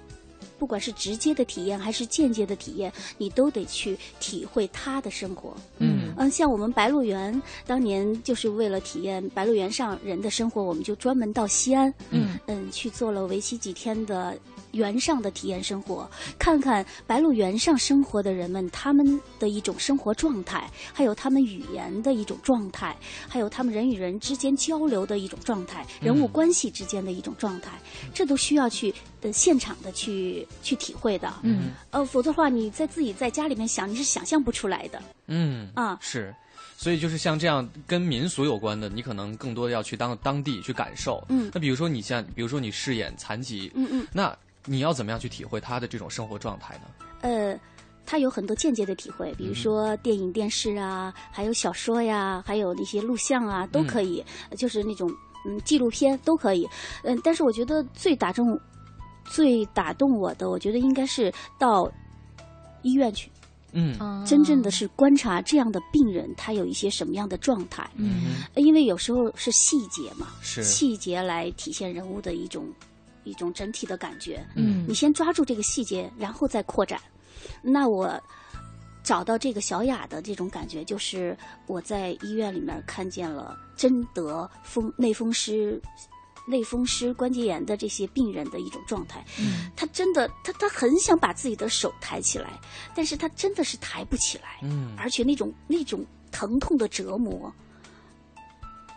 [0.59, 5.55] 不管是直接的体验还是间接的体验，你都得去体会他的生活。
[5.79, 14.37] 嗯嗯，像我们白鹿原当年就是为了体验白鹿原上人的生活，我们就专门到西安，嗯嗯，去做了为期几天的。
[14.73, 22.97] 原上的体验生活，看看白鹿原上生活的人们他们的一种生活状态，还有他们语言的一种状态，
[23.29, 27.79] 还有他们人与人之间交流的一种状态，人物关系之间的一种状态，
[28.13, 31.33] 这都需要去呃现场的去去体会的。
[31.43, 35.03] 嗯，呃，否则的话，你在自己在家里面想，你是想象不出来的。
[35.27, 36.35] 嗯啊，是。
[36.77, 41.25] 所以就是像这样跟民俗有关的，你可能更多的要去当当地去感受。
[41.29, 44.37] 嗯，那比如说你像，比如说你饰演残疾，嗯嗯，那。
[44.65, 46.83] 你要怎么样去体会他的这种生活状态呢？
[47.23, 47.59] 呃，
[48.07, 54.25] 他有很多间接的体会，比如说电影、电视啊，还有小说呀，还有那些录像啊，都可以，
[54.57, 55.11] 就是那种
[55.47, 56.69] 嗯纪录片都可以。
[57.03, 58.59] 嗯，但是我觉得最打中、
[59.25, 61.91] 最打动我的，我觉得应该是到
[62.83, 63.31] 医院去，
[63.73, 72.67] 嗯，真正的是观察这样的病人他有一些什么样的状态，嗯，因为有时候是细节嘛，是细节来体现人物的一种。
[73.29, 77.01] 一种整体的感觉，嗯，你先抓住这个细节，然后再扩展。
[77.63, 78.21] 那我
[79.03, 81.37] 找到这个小雅的这种感觉，就是
[81.67, 85.81] 我在医院里面看见了真得风类风湿、
[86.47, 89.25] 类风湿关节炎的这些病人的一种状态。
[89.39, 92.59] 嗯，他真的，他他很想把自己的手抬起来，
[92.95, 94.59] 但是他真的是抬不起来。
[94.63, 97.53] 嗯，而且那种那种疼痛的折磨。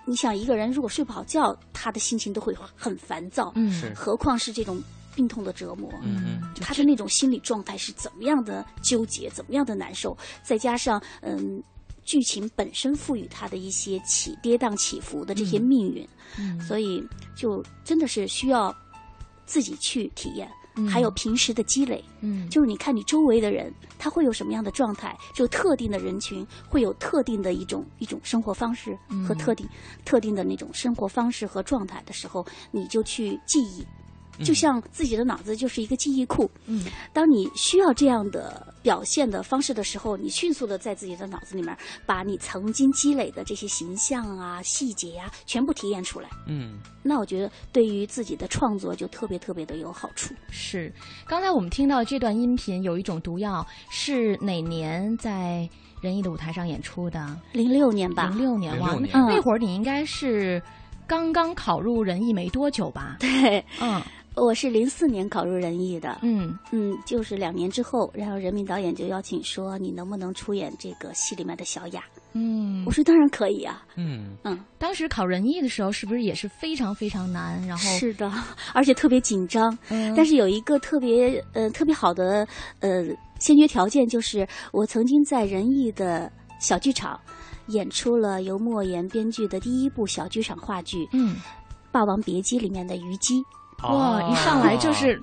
[0.05, 4.81] 你想一个人如果睡不好觉，他的心情都会很烦躁，嗯，何况是这种
[5.15, 11.61] 病痛的折磨，嗯，他的那种心理状态是怎么样的纠结，怎么样的难受，再加上嗯，
[12.03, 17.03] 剧情本身赋予他的一些起跌宕起伏的这些命运，嗯，所以
[17.35, 18.75] 就真的是需要
[19.45, 20.49] 自己去体验。
[20.87, 25.17] 还有平时的积累，嗯，就是你看你周围的人，他会有什么样的状态？
[25.33, 29.67] 就特定的人群会有特定的一种一种生活方式和特定
[30.05, 33.85] 特定的那种生活方式和状态的时候，你就去记忆。
[34.43, 41.75] 就像自己的脑子就是一个记忆库，嗯，当你需要这样的表现的方式的时候，你迅速的在自己的脑子里面
[42.05, 50.33] 把你曾经积累的这些形象啊、细节呀全部体验出来，嗯，那我觉得对于自己的创作就特别特别的有好处。
[50.49, 50.91] 是，
[51.25, 55.69] 刚才我们听到这段音频有一种毒药是哪年在
[56.01, 57.39] 仁义的舞台上演出的？
[57.51, 60.61] 零六年吧，零六年哇，那会儿你应该是
[61.05, 63.17] 刚刚考入仁义没多久吧？
[63.19, 64.01] 对，嗯。
[64.33, 66.57] 我是零四年考入仁义的，嗯。
[66.71, 72.01] 嗯，就是两年之后，然后人民导演就邀请说，你能不能出演这个戏里面的小雅？
[72.33, 74.37] 嗯，我说当然可以啊，嗯。
[74.43, 77.61] 嗯，当时考仁义的时候，是不是也是非常非常难？
[77.67, 78.31] 然后是的，
[78.73, 79.77] 而且特别紧张，
[80.15, 82.47] 但是有一个特别呃特别好的
[82.79, 83.03] 呃
[83.37, 87.19] 先决条件，就是我曾经在仁义的小剧场
[87.67, 91.35] 演出了由莫言编剧的第一部小剧场话剧，嗯，
[91.91, 93.43] 《霸王别姬》里面的虞姬。
[93.83, 94.21] 哇！
[94.29, 95.21] 一上来就是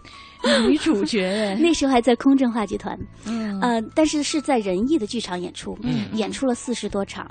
[0.66, 7.28] 女主角， 那时候还在空政话剧团，嗯，呃，但是是在仁义的剧场演出，嗯，演出了四十多场，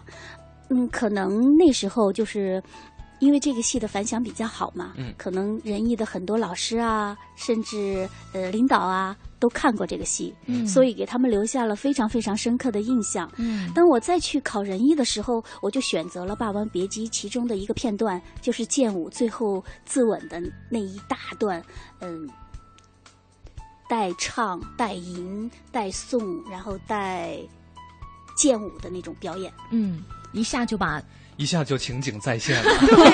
[0.69, 2.61] 嗯，可能那时候就是
[3.19, 13.27] 因为这个戏的反响比较好嘛，嗯，可能仁义的很多老师啊，甚至呃领导啊，都看过这个戏，嗯，所以给他们留下了非常非常深刻的印象。
[13.37, 21.63] 嗯，当我再去考仁义的时候，我就选择了《霸王别姬》其中的一个片段，就是剑舞最后自刎的那一大段，
[22.01, 22.29] 嗯，
[23.89, 27.37] 带唱、带吟、带诵，然后带
[28.35, 29.51] 剑舞的那种表演。
[29.71, 30.03] 嗯，
[30.33, 31.01] 一下就把。
[31.37, 32.69] 一下就情景再现了，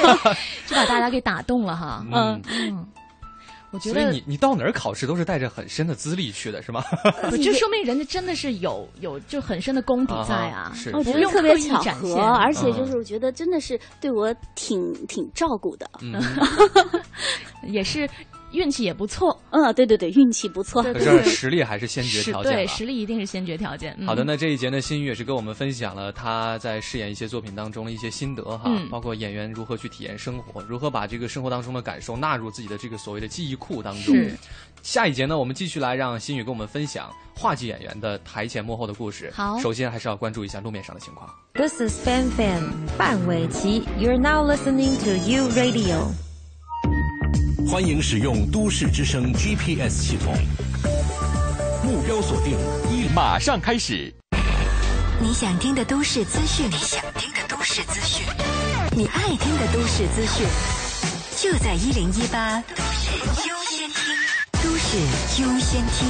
[0.66, 2.06] 就把大家给打动了哈。
[2.12, 2.88] 嗯嗯，
[3.72, 6.84] 我觉得，所以你你到哪儿考试都是带着很深的资历去的，是吗？
[7.44, 10.72] 就说明人家真的是有有就很深的功底在啊。
[10.74, 15.90] 是，我觉得特别巧合，而且就是我觉得真的是对我挺挺照顾的，
[17.68, 18.10] 也是。
[18.54, 20.82] 运气也不错，嗯，对对对，运气不错。
[20.84, 23.98] 可是实力还是先决条件对，实力一定是先决条件。
[24.06, 34.16] 好的，那这一节呢，新宇也是跟我们分享了他在饰演一些作品当中的一些心得哈，包括演员如何去体验生活，如何把这个生活当中的感受纳入自己的这个所谓的记忆库当中。
[34.82, 39.32] 下一节呢，我们继续来让新宇跟我们分享话剧演员的台前幕后的故事。
[39.34, 41.30] 好，首先还是要关注一下路面上的情况。
[41.54, 42.64] This is Fan Fan
[42.98, 46.33] 范玮琪，You're now listening to You Radio。
[47.68, 50.34] 欢迎使用都市之声 GPS 系统，
[51.84, 52.58] 目标锁定，
[52.92, 54.14] 一马上开始。
[55.20, 58.26] 你想听的都市资讯，你想听的都市资讯，
[58.96, 60.46] 你爱听的都市资讯，
[61.38, 64.16] 就在一零一八都市优先听，
[64.62, 64.98] 都市
[65.42, 66.08] 优先听。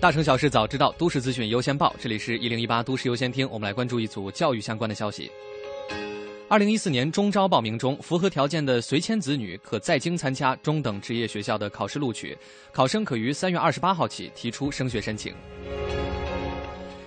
[0.00, 1.94] 大城小事早知道，都市资讯优先报。
[1.98, 5.30] 这里是一零一八都市优先听，我们来关注一组教育相关的消息。
[6.54, 12.38] 二零一四年中招报名中，符合条件的随迁子女可在京参加中等职业学校的考试录取，
[12.70, 15.34] 考生可于三月二十八号起提出升学申请。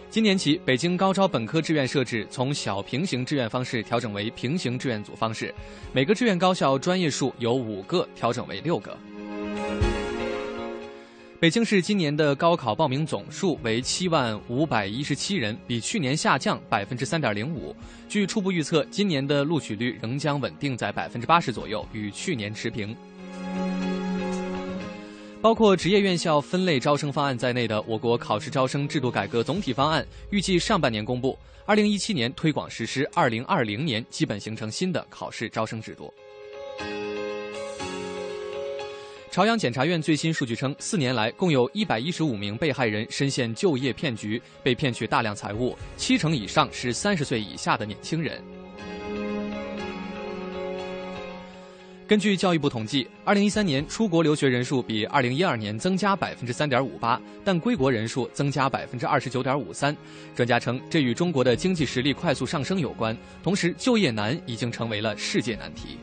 [0.10, 5.56] 今年起，北京高招本科志愿设置从小平行志愿方式调整为平行志愿组方式，
[5.94, 8.98] 每个志愿高校专业数由五个调整为六个。
[11.40, 17.76] 北京市今年的高考报名总数为七万五百一十七人，比去年下降百分之三点零五。
[18.10, 22.96] 据初步预测，今年的录取率仍将稳定在百分之八十左右，与去年持平。
[25.40, 36.12] 包括职业院校分类招生方案在内的我国考试招生制度改革总体方案，预计上半年公布，二零一七年推广实施，二零二零年基本形成新的考试招生制度。
[39.30, 48.42] 朝阳检察院最新数据称，四年来共有一百一十五名被害人深陷就业骗局，被骗取大量财物，七成以上是三十岁以下的年轻人。
[52.08, 59.96] 根据教育部统计，二零一三年出国留学人数比二零一二年增加百分之三点五八，但归国人数增加百分之二十九点五三。
[60.34, 65.98] 专家称，这与中国的经济实力快速上升有关，同时就业难已经成为了世界难题。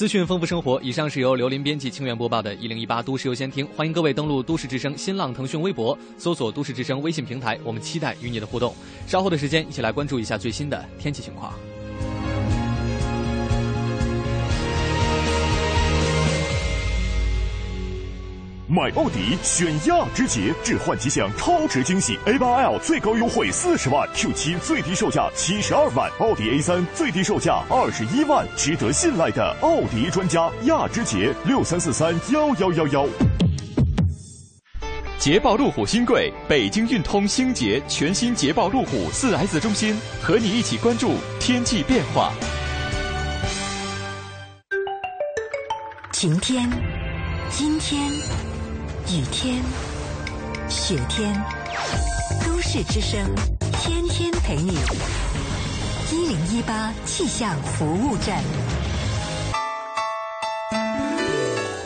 [0.00, 8.74] 资讯丰富生活，以上是由刘林编辑、清源播报的《一零一八都市优先听》，欢迎各位登录都市之声、新浪、腾讯微博，搜索“都市之声”微信平台，我们期待与你的互动。
[9.06, 11.52] 稍后的时间，一起来关注一下最新的天气情况。
[18.72, 33.08] 买奥迪选亚之杰，置换吉祥超值惊喜！A 八 L 最高优惠四十万，Q 七最低售价七十二万，奥迪 A 三最低售价二十一万，值得信赖的奥迪专家亚之杰六三四三幺幺幺幺。
[35.18, 42.32] 捷豹路虎新贵，北京运通星捷全新捷豹路虎四 S 中心，和你一起关注天气变化。
[46.12, 46.70] 晴天，
[47.58, 48.49] 阴天。
[49.12, 49.60] 雨天、
[50.68, 51.34] 雪天，
[52.46, 53.18] 都市之声，
[53.72, 54.78] 天天陪你。
[56.12, 58.40] 一零一八气象服务站。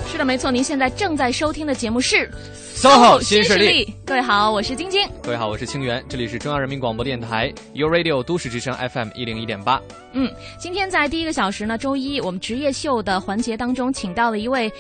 [0.07, 2.31] 是的，没错，您现在正在收听的节目是
[2.83, 3.87] 《SOHO 新势力》。
[4.05, 5.09] 各位好，我是晶晶。
[5.23, 6.05] 各位好，我是清源。
[6.07, 9.81] 这里是中央人民广播电台 u Radio 都市之声 FM 一零一点八。
[10.13, 14.71] 嗯，今天在第一个小时呢，周一我们职业秀的环节当中，请到了一位。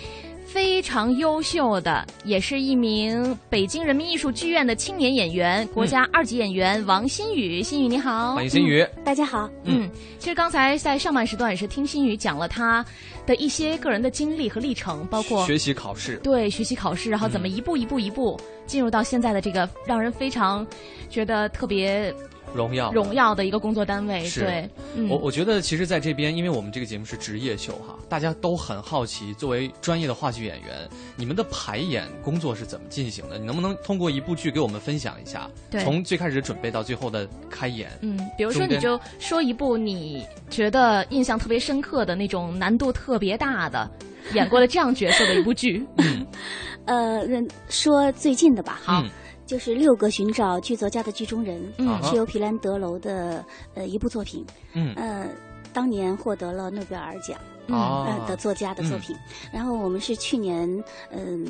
[0.45, 7.63] 非常优秀的，也是一名北京人民艺术剧院的青年演员，国家二级演员王新宇。
[7.63, 9.51] 新宇你好，欢迎新宇，大家好。
[9.65, 12.85] 嗯，其实刚才在上半时段也是听新宇讲了他
[13.27, 20.67] 的一些个人的经历和历程，包括学习考试，对，学习考试，然后怎么一步一步一步进入到现在的这个让人非常
[21.09, 22.15] 觉得特别。
[22.55, 24.31] 荣耀荣耀的一个工作单位。
[24.31, 24.71] 对，
[25.09, 33.39] 我我觉得其实在这边，因为我们这个节目是职业秀哈，大家都很好奇，作为专业的话剧演员，你们的排演工作是怎么进行的？
[33.39, 35.51] 你能不能通过一部剧给我们分享一下？
[35.83, 37.91] 从最开始准备到最后的开演。
[38.03, 43.91] 嗯，比如说你就说一部你觉得印象特别深刻的那种难度特别大的。
[44.33, 45.87] 演过了这样角色的一部剧，
[46.87, 47.21] 呃，
[47.69, 49.05] 说最近的吧，好，
[49.45, 55.29] 就是《六个寻找剧作家的剧中人》，嗯，是由皮兰德楼的呃一部作品，嗯，呃，
[55.75, 59.15] 当年获得了诺贝尔奖，嗯，的作家的作品。
[59.53, 60.67] 然后我们是去年
[61.11, 61.47] 嗯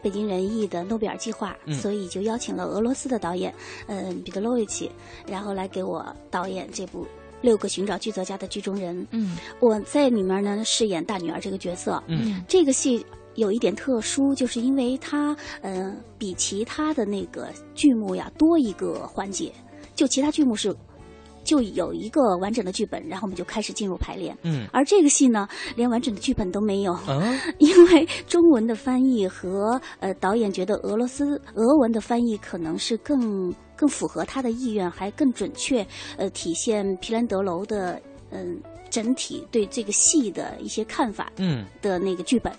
[0.00, 3.52] 北京人艺的诺贝尔计划，所以就邀请了俄罗斯的导演，
[3.88, 4.88] 嗯，彼得罗维奇，
[5.26, 7.04] 然后来给我导演这部。
[7.42, 19.52] 六个寻找剧作家的剧中人，嗯，我在里面呢饰演大女儿这个角色，嗯，这个戏有一点特殊，就是因为它，嗯，比其他的那个剧目呀多一个环节，
[19.94, 20.74] 就其他剧目是。
[21.44, 24.36] 就有一个完整的剧本，然后我们就开始进入排练。
[24.42, 26.96] 嗯，而这个戏呢，连完整的剧本都没有，
[27.58, 38.00] 因为中文的翻译和呃导演觉得俄罗斯俄文的翻译可能是更更符合他的意愿，还更准确，呃，体现皮兰德楼的
[38.30, 41.32] 嗯整体对这个戏的一些看法。
[41.38, 42.52] 嗯，的那个剧本，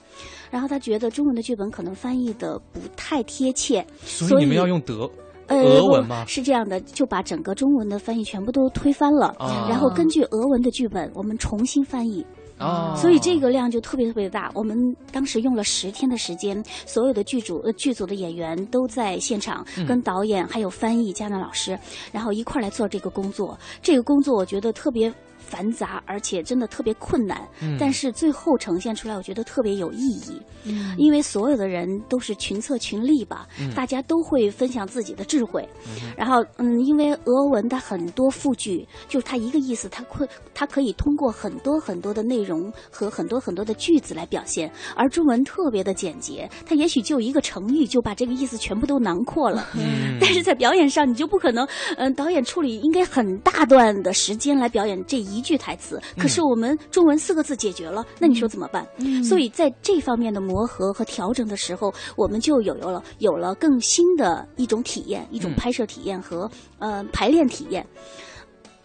[0.52, 5.10] 然后他觉得中文的剧本可能翻译的不太贴切，所以你们要用德。
[5.50, 6.26] 俄文吗？
[6.28, 9.36] 是这样的，就把整个中文的翻译全部都推翻了，
[9.70, 12.26] 然后根据俄文的剧本，我们重新翻译。
[12.60, 14.50] 哦，所以这个量就特别特别大。
[14.54, 14.78] 我们
[15.12, 21.78] 当时用了十天的时间，所有的剧组呃剧组的演员都在现场，跟导演还有翻译加纳老师，
[22.12, 23.58] 然后一块来做这个工作。
[23.82, 25.12] 这个工作我觉得特别。
[25.46, 27.48] 繁杂，而且真的特别困难，
[27.80, 30.42] 但是最后呈现出来，我觉得特别有意义。
[30.66, 35.68] 嗯，因为所有的人都是群策群力吧，大家都会分享自己的智慧。
[36.18, 49.68] 然后，嗯，因为俄文它很多复句，就是它一个意思，它会它可以通过很多很多的内容和很多很多的句子来表现，而中文特别的简洁，它也许就一个成语就把这个意思全部都囊括了。
[49.76, 55.33] 嗯，但是在表演上，你就不可能，嗯，导演处理应该很大段的时间来表演这一。
[55.42, 58.88] 句台词，可是我们中文四个字解决了，那你说怎么办？
[59.24, 67.86] 所以在这方面的磨合和调整的时候，我们就有有了有了更新的一种体验，一种拍摄体验和呃排练体验。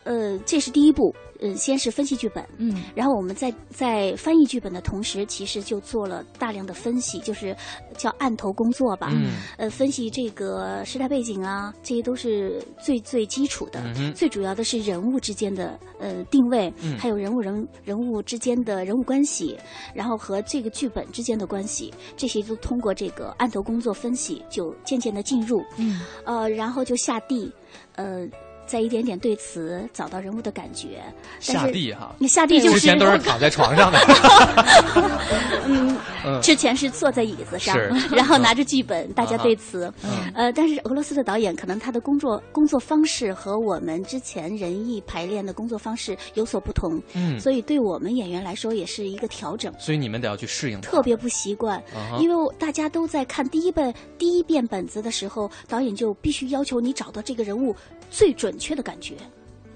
[0.04, 1.14] 呃，这是第一步。
[1.40, 7.56] 嗯，先是分析剧本，嗯，然后我们在在翻译剧本的同时，其实就做了大量的分析，就是
[7.96, 13.80] 叫案头工作吧，嗯，呃，分析这个时代背景啊，这些都是最最基础的，
[14.14, 19.56] 最主要的是人物之间的呃定位，还有人物人人物之间的人物关系，
[19.94, 27.52] 然后和这个剧本之间的关系，这些都通过这个案头工作分析，就渐渐的进入，嗯，呃，然后就下地，
[27.94, 28.26] 呃。
[28.68, 31.02] 再一点点对词，找到人物的感觉。
[31.40, 33.98] 下地哈，你下地就是之前都是躺在床上的。
[35.66, 35.98] 嗯，
[36.42, 37.76] 之前是坐在椅子上，
[38.10, 39.90] 然后拿着剧本，大家对词。
[40.34, 47.02] 呃，但是俄罗斯的导演可能他的工作工作方式和我们之前人艺排练的工作方式有所不同。
[47.14, 49.72] 嗯，所以对我们演员来说也是一个调整。
[49.78, 50.78] 所以你们得要去适应。
[50.82, 51.82] 特别不习惯，
[52.20, 57.74] 因为大家都在看第一本第一遍本子的时候，导演就必须要求你找到这个人物。
[58.10, 59.14] 最准确的感觉，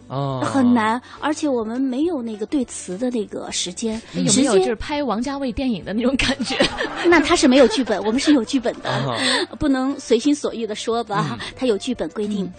[0.08, 6.56] 哦，很难，而且我们没有那个对词的那个时间，有没有就是拍王家卫电影的那种感觉？
[7.06, 9.18] 那他是没有剧本，我们是有剧本的，
[9.58, 11.38] 不能随心所欲的说吧？
[11.56, 12.52] 他有剧本规定，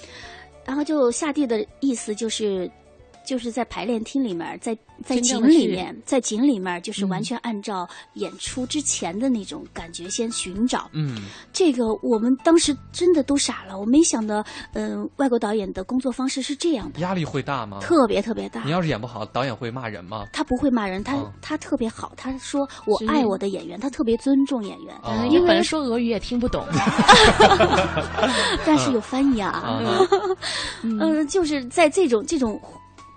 [0.65, 2.69] 然后就下地的意思就是。
[3.25, 10.89] 就是在排练厅里面，在在井里面，在井里面，就是完全按照演出之前的那种感觉先寻找。
[10.93, 16.99] 嗯，这个我们当时真的都傻了，我没想到，嗯，外国导演的工作方式是这样的。
[16.99, 17.79] 压力会大吗？
[17.81, 18.61] 特别特别大。
[18.63, 20.25] 你要是演不好，导演会骂人吗？
[20.33, 24.93] 他不会骂人，他他特别好，他说我爱我的演员，他特别尊重演员。
[25.29, 26.65] 因为本来说俄语也听不懂，
[28.65, 29.81] 但是有翻译啊。
[30.83, 32.59] 嗯，就是在这种这种。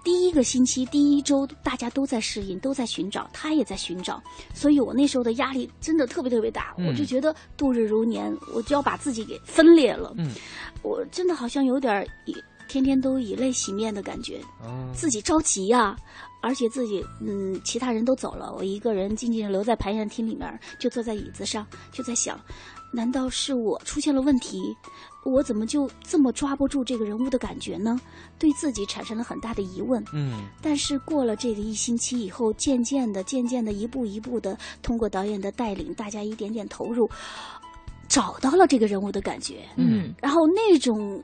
[0.06, 4.22] 第一个星期，第一周，大家都在适应，都在寻找，他也在寻找，
[4.54, 10.30] 所以我那时候的压力真的特别特别大，我就觉得度日如年，我就要把自己给分裂了，嗯，
[10.82, 12.36] 我真的好像有点以
[12.68, 14.40] 天天都以泪洗面的感觉，
[14.94, 15.96] 自己着急呀，
[16.40, 22.38] 而且自己嗯，其他人都走了，我一个人静静留在排练厅里面，就坐在椅子上，就在想，
[22.96, 24.74] 难道是我出现了问题？
[25.22, 28.00] 我怎么就这么抓不住这个人物的感觉呢？
[28.38, 30.02] 对自己产生了很大的疑问。
[30.14, 37.10] 嗯，但是过了这个一星期以后，渐渐的、渐渐的，一步一步的，通过导演的带领，大家一点点投入，
[38.08, 41.22] 找到了这个人物的感觉，嗯，然后那种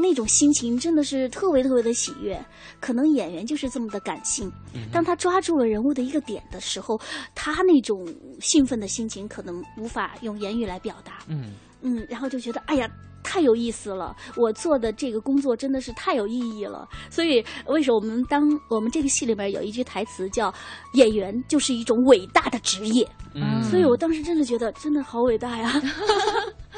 [0.00, 2.38] 那种心情真的是特别特别的喜悦。
[2.80, 4.50] 可能演员就是这么的感性，
[4.92, 7.00] 当他抓住了人物的一个点的时候，
[7.34, 8.06] 他那种
[8.40, 11.54] 兴奋的心情可能无法用言语来表达，嗯。
[11.82, 12.90] 嗯，然后就觉得哎呀。
[13.26, 14.16] 太有意思了！
[14.36, 16.88] 我做的这个工作真的是太有意义了。
[17.10, 20.54] 所以，为什么我们当我们这个戏里面有一句台词叫
[20.94, 25.82] “演员就是一种伟大的职业”，嗯，所以我当时真的觉得真的好伟大呀。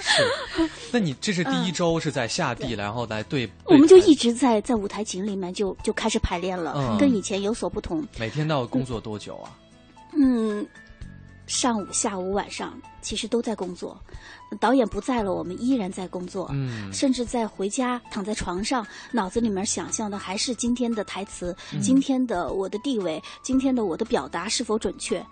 [0.01, 0.22] 是，
[0.90, 8.03] 那你这是第一周是在下地，然后来对，我们就一直在在舞台景里面就就开始排练了，跟以前有所不同。
[8.18, 9.53] 每天都要工作多久啊？
[10.16, 10.66] 嗯。
[11.46, 13.99] 上午、下午、晚上，其实都在工作。
[14.61, 16.49] 导演不在了，我们依然在工作。
[16.53, 25.24] 嗯，甚至在回家躺在床上，脑子里面想象的还是今天的台词，今天的我的地位，今天的我的表达是否准确？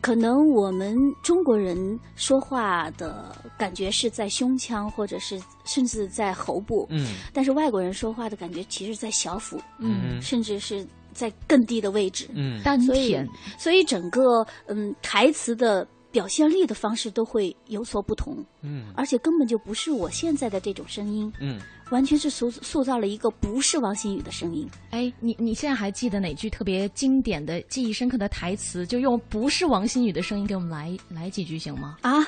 [0.00, 6.86] 可能我们中国人说话的感觉是在胸腔，或者是甚至在喉部。
[6.90, 9.60] 嗯，但是外国人说话的感觉其实，在小腹。
[9.78, 10.86] 嗯，甚至是。
[11.14, 13.24] 在更低的位置，嗯，丹田，
[13.56, 21.58] 所以整个嗯台词的表现力的方式都会有所不同，嗯，而且根本就不是我现在的这种声音，嗯，
[21.90, 24.64] 完全是塑塑造了一个不是王心宇的声音。
[24.90, 28.86] 哎，你你现在还记得哪句特别经典的记忆深刻的台词？
[28.86, 31.96] 就用不是王心宇的声音给我们来来几句行吗？
[32.02, 32.24] 啊，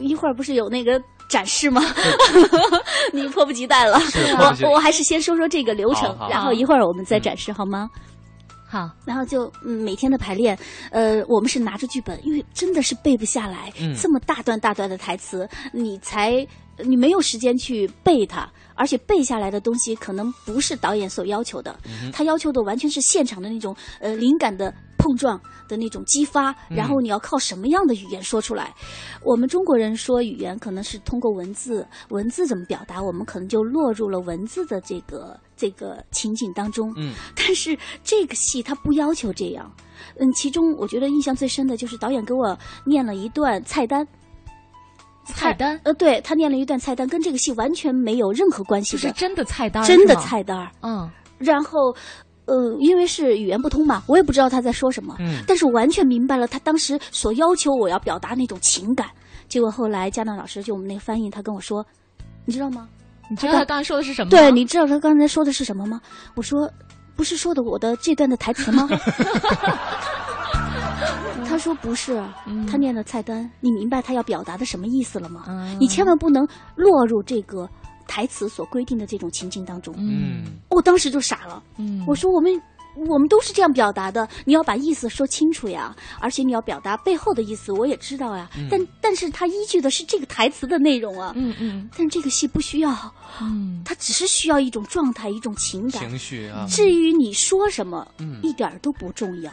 [0.00, 1.80] 一会儿不是有那个展示吗？
[3.14, 4.00] 你迫不及待了，
[4.62, 7.88] 我我还是先说说这个流程，然后一会儿我们再展示好吗？
[8.72, 10.58] 好，然后就每天的排练，
[10.90, 13.70] 呃，我们是拿着剧本，因为真的是背不下来，
[14.00, 16.46] 这么大段大段的台词，你才
[16.78, 21.78] 你没有时间去背它，而且背下来的东西可能不是导演所要求的，
[22.12, 24.72] 他要求的完全是现场的那种呃灵感的。
[25.04, 28.72] 碰撞的那种激发，然后你要靠什么样的语言说出来？
[29.24, 36.94] 我们中国人说语言可能是通过文字，文字怎么表达，我们可能就落入了文字的这个这个情景当中。
[36.96, 39.68] 嗯，但是这个戏它不要求这样。
[40.20, 44.06] 嗯，其中我觉得印象最深的就是导演给我念了一段菜单。
[45.24, 45.78] 菜单？
[45.84, 48.96] 呃，对他念了一段菜单，跟这个戏完全没有任何关系。
[48.96, 49.82] 是真的菜单？
[49.84, 50.68] 真的菜单。
[50.82, 51.94] 嗯，然后。
[52.44, 55.14] 呃，因为是语言不通嘛，我也不知道他在说什么。
[55.20, 59.06] 嗯，但是我完全明白了他当时所要求我要表达那种情感。
[59.48, 61.86] 结果后来佳娜老师就我们那个翻译，他跟我说
[62.44, 62.88] ：“你知道吗？
[63.30, 64.28] 你知道他刚才说的是什么？
[64.28, 66.00] 对，你知道他刚才说的是什么吗？”
[66.34, 66.68] 我说
[67.14, 68.88] ：“不是说的我的这段的台词吗？”
[71.52, 72.22] 他说：“不是，
[72.68, 73.48] 他念的菜单。
[73.60, 75.44] 你明白他要表达的什么意思了吗？
[75.78, 77.68] 你千万不能落入这个。”
[78.08, 82.52] 台词所规定的这种情境当中，嗯，我当时就傻了，嗯，我说我们
[83.08, 92.92] 我们都是这样表达的，你要把意思说清楚呀，而且你要表达背后的意思，我也知道呀，但但是他依据的是这个台词的内容啊，嗯嗯，但这个戏不需要，
[93.40, 96.02] 嗯，他只是需要一种状态，一种情感。
[96.02, 99.50] 情绪啊，至于你说什么，嗯，一点都不重要，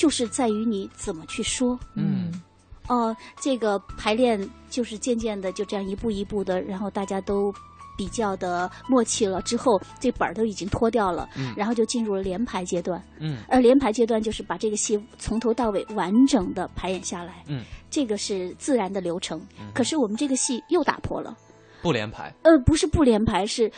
[0.00, 2.32] 就是在于你怎么去说，嗯，
[2.88, 4.40] 哦，这个排练
[4.70, 7.52] 就是渐渐的就这样一步一步的，然后大家都。
[7.98, 13.02] 比较的默契了之后，这本儿都已经脱掉了，嗯然后就进入了连排阶段。
[13.18, 17.44] 嗯，而连排阶段就是把这个戏从头到尾完整的排演下来。
[17.46, 19.38] 嗯，这个是自然的流程。
[19.74, 21.36] 可是我们这个戏又打破了，
[21.82, 22.32] 不连排。
[22.40, 23.70] 呃，不是不连排，是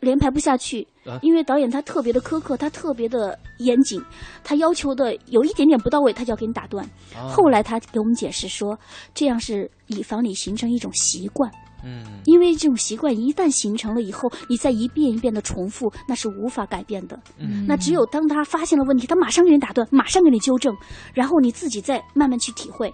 [0.00, 0.86] 连排不下去，
[1.22, 4.02] 因为导演他特别的苛刻，他特别的严谨，
[4.42, 6.88] 他要求的有一点点不到位，他就要给你打断。
[7.28, 8.78] 后来他给我们解释说，
[9.14, 11.50] 这样是以防你形成一种习惯。
[11.82, 17.18] 嗯，因为这种习惯一旦形成了以后，你再一遍一遍的重复，那是无法改变的。
[17.38, 20.76] 嗯，那只有当他发现了问题，他马上给你打断，马上给你纠正，
[21.14, 22.92] 然后你自己再慢慢去体会。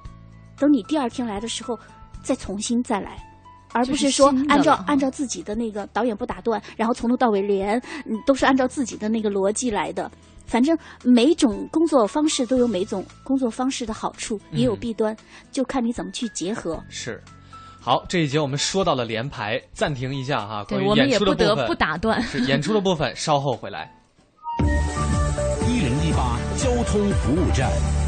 [0.57, 1.77] 等你第二天来的时候，
[2.23, 3.19] 再重新再来，
[3.73, 10.11] 而不是说按照按照自己的那个导演不打断，然后从头到尾连嗯都是按照自己的那个逻辑来的。
[10.47, 15.17] 反正每种工作方式都有每种工作方式的好处，也有弊端，
[15.51, 16.81] 就看你怎么去结合。
[16.89, 17.21] 是。
[17.81, 20.65] 好，这一节我们说到了连排，暂停一下哈。
[20.69, 22.23] 对，我们也不得不打断。
[22.23, 23.93] 是演出的部分，稍后回来。
[25.69, 28.06] 一零一八交通服务站。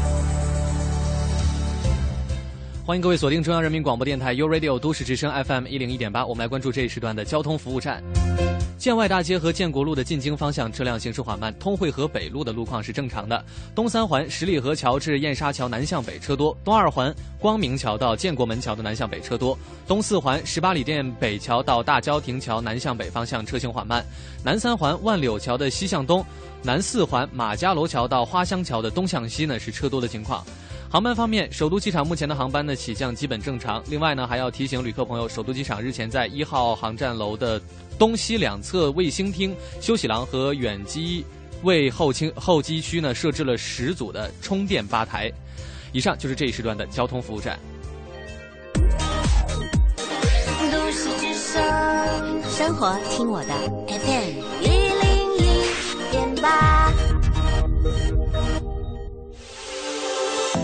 [2.89, 8.03] 欢迎各位锁定中央人民广播电台 u Radio 都市之声 FM 一零一点八，我们来关注这一时段的交通服务站。
[8.79, 13.45] 建外大街和建国路的进京方向车辆行驶缓慢，通惠河北路的路况是正常的。
[13.75, 19.55] 东三环十里河桥至燕莎桥南向北车多，东二环光明桥到建国门桥的南向北车多。
[19.87, 24.03] 东四环十八里店北桥到大郊亭桥南向北方向车行缓慢。
[24.43, 26.25] 南三环万柳桥的西向东，
[26.63, 30.43] 南四环马家楼桥到花乡桥的东向西呢是车多的情况。
[30.91, 33.83] 航班方面，首都机场目前的航班呢起降基本正常。
[33.89, 37.61] 另外呢，还要提醒旅客朋友，首都机场日前在一号航站楼的
[37.99, 41.23] 东西两侧卫星厅、休息廊和远机
[41.61, 45.31] 位候清候机区呢设置了十组的充电吧台。
[45.91, 47.59] 以上就是这一时段的交通服务站。
[50.71, 51.61] 都市之声，
[52.49, 53.53] 生活听我的
[53.87, 56.88] FM 一零一点八。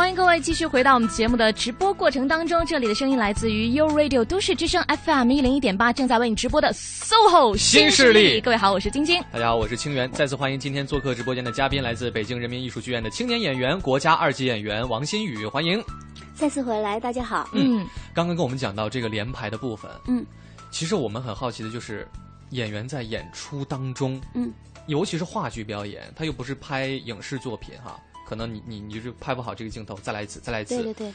[0.00, 8.40] 欢迎各位继续回到我们节目的直播过程当中，这里的声音来自于 U Radio 都市之声 FM 一零一点八，正在为你直播的 SOHO 新势力。
[8.40, 9.22] 各位好，我是晶晶。
[9.30, 10.10] 大家好，我是清源。
[10.12, 15.84] 再次欢迎今天做客直播间的嘉宾，来自北京人民艺术剧院的青年演员、国家二级演员王新宇，欢迎。
[16.32, 17.46] 再次回来，大家好。
[17.52, 20.24] 嗯，刚刚跟我们讲到这个连排的部分，嗯，
[20.70, 22.08] 其实我们很好奇的就是
[22.52, 24.50] 演员在演出当中，嗯，
[24.86, 28.00] 尤其是话剧表演，他又不是拍影视作品哈。
[28.30, 30.76] 可能你你你是拍不好这个镜头，再来一次，再来一次。
[30.76, 31.12] 对对对，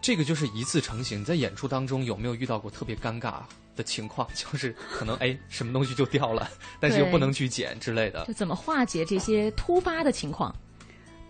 [0.00, 1.24] 这个就是一次成型。
[1.24, 3.40] 在演出当中有没有遇到过特别尴尬
[3.74, 4.28] 的情况？
[4.32, 6.48] 就是可能哎，什么东西就掉了，
[6.78, 8.24] 但是又不能去捡之类的。
[8.26, 10.54] 就怎么化解这些突发的情况？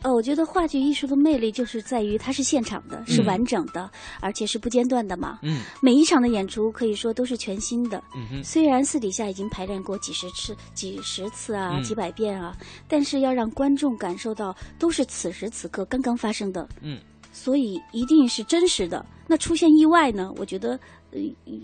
[0.03, 3.90] 呃，我觉得话剧艺术的魅力就是在于它是现场的，是完整的，
[4.20, 5.38] 而且是不间断的嘛。
[5.42, 8.03] 嗯，每一场的演出可以说都是全新的。
[8.16, 12.57] 嗯哼，虽然私底下已经排练过几十次、几十次啊、几百遍啊，
[12.88, 16.68] 但是要让观众感受到都是此时此刻刚刚发生的。
[16.80, 16.98] 嗯，
[17.32, 19.05] 所以一定是真实的。
[19.28, 20.32] 那出现意外呢？
[20.36, 20.78] 我觉得
[21.12, 21.20] 呃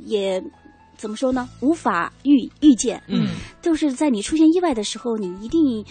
[0.07, 0.43] 也
[0.97, 1.49] 怎么说呢？
[1.61, 3.03] 无法预预见。
[3.09, 3.29] 嗯，
[3.61, 5.85] 就是在你出现意外的时候，你一定。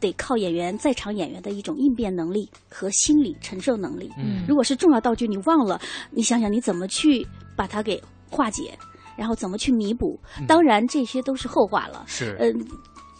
[0.00, 4.10] 得靠演员在场演员的一种应变能力和心理承受能力。
[4.18, 5.80] 嗯，如果是重要道具你忘了，
[6.10, 7.26] 你想想你怎么去
[7.56, 8.76] 把它给化解，
[9.16, 10.18] 然后怎么去弥补？
[10.46, 12.04] 当然这些都是后话了。
[12.06, 12.66] 是，嗯。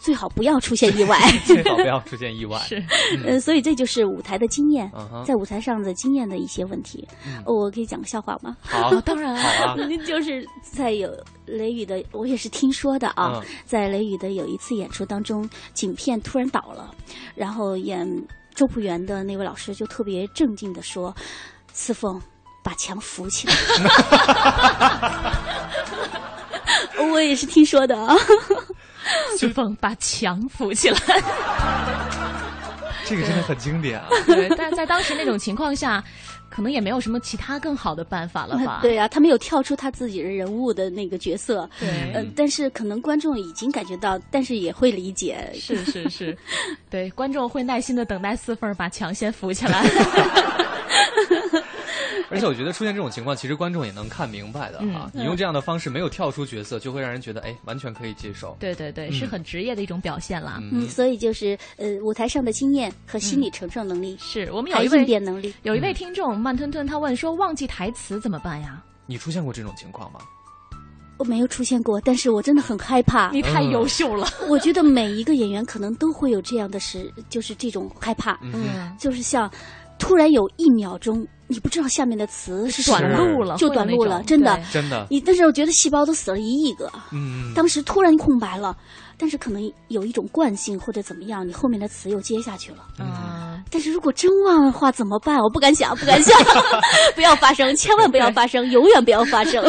[0.01, 2.57] 最好不要出现意外， 最好不要出现意外。
[2.67, 2.83] 是，
[3.25, 4.89] 呃，所以这就是舞台的经验，
[5.25, 7.07] 在舞台上的经验的一些问题。
[7.45, 8.55] 我可以讲个笑话吗？
[8.61, 9.75] 好， 当然好啊。
[10.05, 11.11] 就是在有
[11.45, 16.93] 雷雨的，我也是听说的啊，在雷雨的有一次演出当中，景片突然倒了，
[17.35, 18.07] 然后演
[18.55, 21.13] 周朴园的那位老师就特别镇静的说
[21.73, 22.21] ：“四凤，
[22.63, 23.53] 把墙扶起来。”
[27.11, 28.15] 我也是听说的啊。
[29.37, 30.99] 四凤把墙扶起来，
[33.05, 34.07] 这个真的很经典啊！
[34.27, 36.03] 对，但在当时那种情况下，
[36.49, 38.79] 可能也没有什么其他更好的办法了吧？
[38.81, 41.69] 对啊，他没有跳出他自己的人物的那个角色。
[41.79, 45.51] 对，呃，但是可能观众已经感觉到，但是也会理解。
[45.53, 46.37] 是是是，
[46.89, 49.83] 对，观众会耐心的等待四凤把墙先扶起来。
[52.29, 55.09] 而且我觉得出现这种情况，其实观众也能看明白的啊。
[55.13, 58.55] 你用这样的方式没有跳出角色，就会让人觉得哎，完全可以接受。
[58.59, 60.59] 对对对，是很职业的一种表现啦。
[60.71, 65.53] 嗯，所以就是呃，舞台上的经验和心理承受能力，是我们有一变能力。
[65.63, 70.19] 有一位听众慢吞吞，他问说：“忘记台词怎么办呀？”你出现过这种情况吗？
[71.17, 73.29] 我没有出现过，但是我真的很害怕。
[73.31, 74.25] 你太优秀了。
[74.47, 78.39] 我觉得每一个演员可能都会有这样的时，就是这种害怕。
[78.41, 79.51] 嗯，就是像
[79.99, 81.27] 突然有一秒钟。
[81.51, 85.07] 你不知道下面的词是短路了，就短路了，真的，真的。
[85.09, 88.77] 你但是我觉得细胞都死了一亿个，嗯，当时突然空白了，
[89.19, 93.63] 但是可能有一种惯性或者怎么样，你后面的词又接下去了，嗯。
[93.71, 95.37] 但是如果真忘了话怎么办？
[95.37, 96.35] 我不敢想，不敢想，
[97.13, 99.63] 不要发生，千万不要发生，永远不要发生。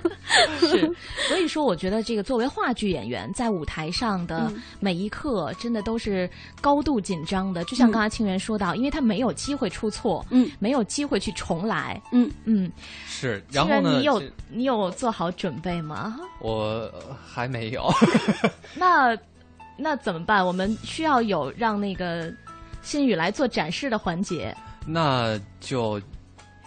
[0.60, 0.92] 是，
[1.28, 6.28] 所以说，我觉得这个作为话剧演员，在舞台上的每一刻，真的都是
[6.60, 7.64] 高度紧张的。
[7.64, 12.70] 就像刚才清源说到，因为他没有机会出错，嗯，没有机会去重来，嗯嗯，
[13.06, 13.42] 是。
[13.50, 13.96] 然后呢？
[13.96, 16.16] 你有你有做好准备吗？
[16.40, 16.90] 我
[17.24, 17.88] 还没有。
[18.74, 19.18] 那那
[19.76, 20.44] 那怎么办？
[20.44, 22.32] 我们需要有让那个
[22.82, 24.56] 新宇来做展示的环节。
[24.86, 26.00] 那就。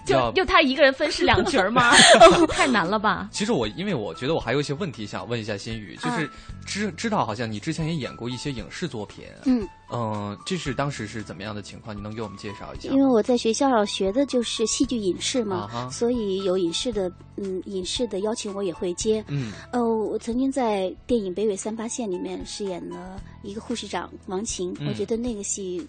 [0.09, 1.91] 就就他一个人分饰两角吗？
[2.49, 3.29] 太难了吧？
[3.31, 6.29] 其实我因为我觉得我还有一些问题想问一下心宇，就是
[6.65, 11.95] 知知道好像你之前也演过一些影视作品，嗯嗯，这是当时是怎么样的情况？
[11.95, 12.89] 你能给我们介绍一下？
[12.89, 19.23] 因为我在学校学的就是戏剧影视嘛，所以有影视的嗯影视的邀请我也会接。
[19.27, 25.87] 嗯，呃，我曾经在电影《北纬三八线》里面饰演了一个护士长王晴，我觉得那个戏。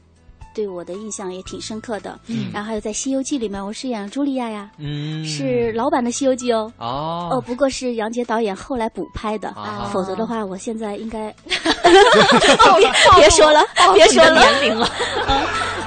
[0.54, 2.18] 对我的印象也挺深刻的。
[2.26, 6.72] 嗯，然后还有在《西游记》里面，我饰演朱莉亚呀，嗯，是老版的《西游记》哦。
[6.78, 9.54] 哦，哦，不过是杨洁导演后来补拍的，
[9.92, 11.54] 否则的话，我现在应该别
[13.16, 13.60] 别说了，
[13.94, 14.40] 别说了。
[14.40, 14.88] 年龄了。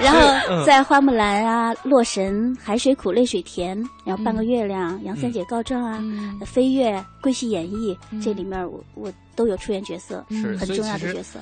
[0.02, 5.98] 然后在《花木兰》啊，《洛神》《海水苦泪水甜》，然后《半个月亮》《杨三姐告状》啊，
[6.46, 6.92] 《飞跃》
[7.22, 11.40] 《桂系演绎》这里面，我我都有出演角色，是很重要的角色。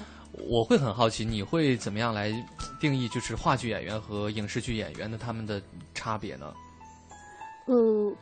[0.48, 2.32] 我会很好奇，你会怎么样来
[2.80, 5.62] 定义就是话剧演员和影视剧演员的他们的
[5.94, 6.54] 差别呢？
[7.68, 8.14] 嗯，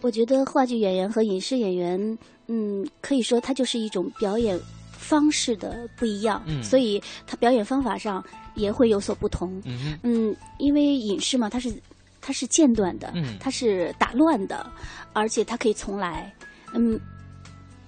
[0.00, 4.58] 我觉得话剧演员和影视演员，嗯，可以说它就是一种表演
[4.92, 8.24] 方式的不一样，嗯，所以他表演方法上
[8.54, 11.72] 也会有所不同，嗯嗯，因为影视嘛，它是
[12.20, 14.70] 它是间断的，嗯，它是打乱的，
[15.12, 16.32] 而且它可以重来，
[16.74, 16.98] 嗯。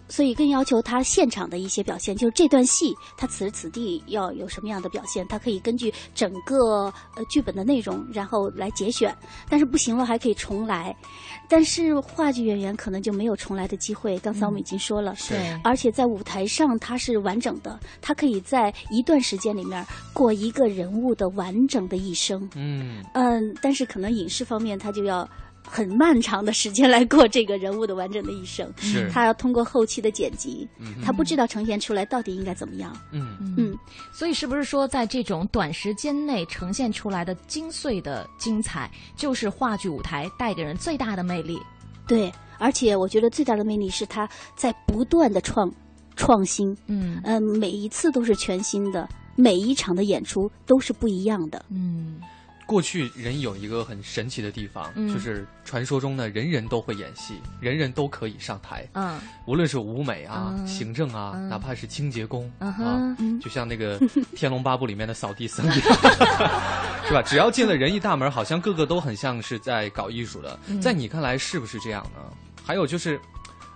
[0.08, 9.14] 所以更要求他现场的一些表现，就是这段戏他此时此地要有什么样的表现，他可以根据整个呃剧本的内容，然后来节选。
[9.48, 10.94] 但是不行了，还可以重来。
[11.48, 14.18] 但是话剧演员可能就没有重来的机会。
[14.18, 15.34] 刚才我们已经说了，是。
[15.62, 22.48] 而且在舞台上他是完整的，他可以在一段时间里面过一个人物的完整的一生。
[22.54, 25.28] 嗯嗯，但是可能影视方面他就要。
[25.66, 32.94] 很漫长的时间来过这个人物的完整的一生，是他要通过后期的剪辑，嗯、他不知道呈现出来到底应该怎么样。
[33.12, 33.76] 嗯嗯，
[34.12, 41.58] 所以是不是说，在这种短时间内呈现出来的精髓的精彩，就是话剧舞台带给人最大的魅力？
[42.06, 45.68] 对，而且我觉得最大的魅力是他在不断的创
[46.14, 46.76] 创新。
[46.86, 51.64] 嗯嗯，每一次都是全新的，每一场的演出都是不一样的。
[51.70, 52.20] 嗯。
[52.66, 58.88] 过去人有一个很神奇的地方，嗯、就是传说中呢，人人都会演戏，人人都可以上台。
[58.94, 63.98] 嗯，无论是舞美啊、嗯、行政啊，嗯、哪怕是清洁工、嗯、啊，就像那个
[64.34, 65.72] 《天龙八部》里面的扫地僧侣，
[67.06, 67.22] 是吧？
[67.24, 70.58] 只要进了仁义大门，好像个个都很像是在搞艺术的。
[70.66, 72.20] 嗯、在你看来，是不是这样呢？
[72.64, 73.20] 还有就是，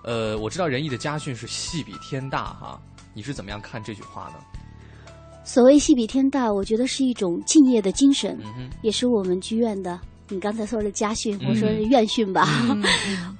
[0.02, 2.80] 呃，我知道仁义的家训是“戏比天大”哈，
[3.12, 4.57] 你是怎么样看这句话呢？
[5.48, 9.98] 所谓戏比天大，我觉得是一种敬业的精神，嗯、也是我们剧院的。
[10.28, 12.46] 你刚才说的家训，我说是院训吧。
[12.68, 12.84] 嗯、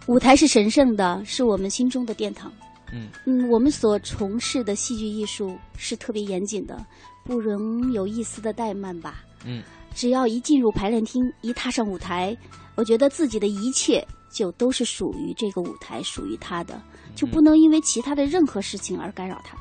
[0.06, 2.50] 舞台是神圣的，是我们心中的殿堂。
[2.94, 6.82] 嗯嗯，我们所从事的戏剧艺术是特别严谨的，
[7.26, 9.22] 不容有一丝的怠慢吧。
[9.44, 9.62] 嗯，
[9.94, 12.34] 只要一进入排练厅，一踏上舞台，
[12.74, 14.02] 我觉得自己的一切
[14.32, 16.80] 就都是属于这个舞台，属于他的，
[17.14, 19.54] 就不能因为其他的任何事情而干扰他。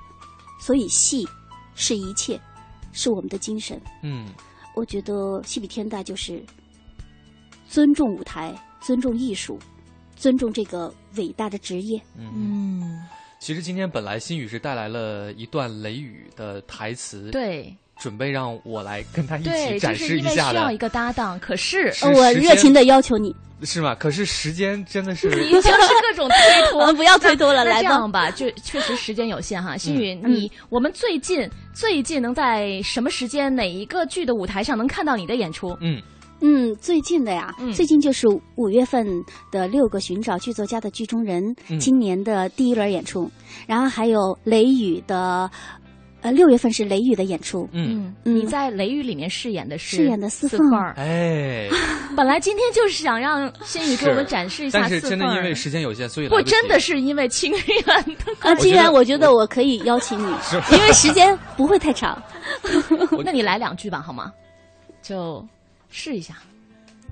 [0.61, 1.27] 所以戏。
[1.77, 2.37] 是一切，
[2.91, 3.79] 是我们的精神。
[4.01, 4.27] 嗯，
[4.75, 6.43] 我觉得戏比天大就是
[7.69, 9.57] 尊重舞台，尊重艺术，
[10.15, 12.01] 尊重这个伟大的职业。
[12.17, 13.05] 嗯，
[13.39, 20.51] 其实今天本来新宇是带来了一段雷雨的台词，对，准备让我来跟他一起展示一下的。
[20.51, 23.35] 需要一个搭档，可是我热情的要求你。
[23.63, 23.95] 是吗？
[23.95, 26.37] 可是时间真的是 已经是各种推
[26.69, 27.65] 脱，我们不要推脱了。
[27.65, 29.75] 来这样吧，就确实时间有限哈。
[29.75, 35.75] 星宇，你我们最近最近能在什么时间哪一个剧的舞台上能看到你的演出？
[35.81, 35.99] 嗯
[36.39, 38.27] 嗯，最近的呀，嗯、最近就是
[38.57, 39.03] 五月份
[39.51, 43.27] 的六个寻找剧作家的剧中人，嗯、今年的第一轮演出，
[43.65, 45.49] 然后还有雷雨的。
[46.27, 47.67] 呃，六月份是雷雨的演出。
[47.71, 50.93] 嗯嗯，你在雷雨里面饰演的是饰演的四凤儿。
[50.97, 51.69] 哎，
[52.17, 57.61] 本来今天就是想让新宇给我们展示一下但是真的因为时间有限，所以不真的是因为清源
[58.39, 60.29] 啊，清源，我觉得我可以邀请你，
[60.73, 62.21] 因为时间不会太长。
[63.23, 64.33] 那你来两句吧，好吗？
[65.01, 65.45] 就
[65.89, 66.35] 试一下，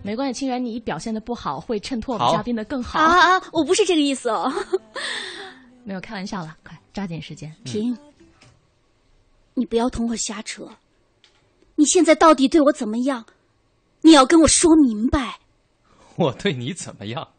[0.03, 0.37] 没关系。
[0.41, 3.41] 清源，你表现的不好，会衬托我们嘉宾的更好啊啊！
[3.53, 4.51] 我不是这个意思哦，
[5.85, 7.97] 没有开玩笑了，快抓紧时间，停。
[9.55, 10.77] 你不要同我瞎扯，
[11.75, 13.25] 你现在到底对我怎么样？
[14.01, 15.39] 你要跟我说明白。
[16.15, 17.29] 我对你怎么样？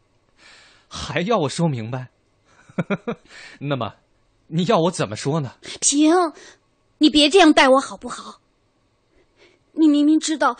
[0.88, 2.08] 还要我说明白？
[3.60, 3.94] 那么，
[4.48, 5.56] 你要我怎么说呢？
[5.80, 6.12] 平，
[6.98, 8.40] 你别这样待我好不好？
[9.72, 10.56] 你明明知道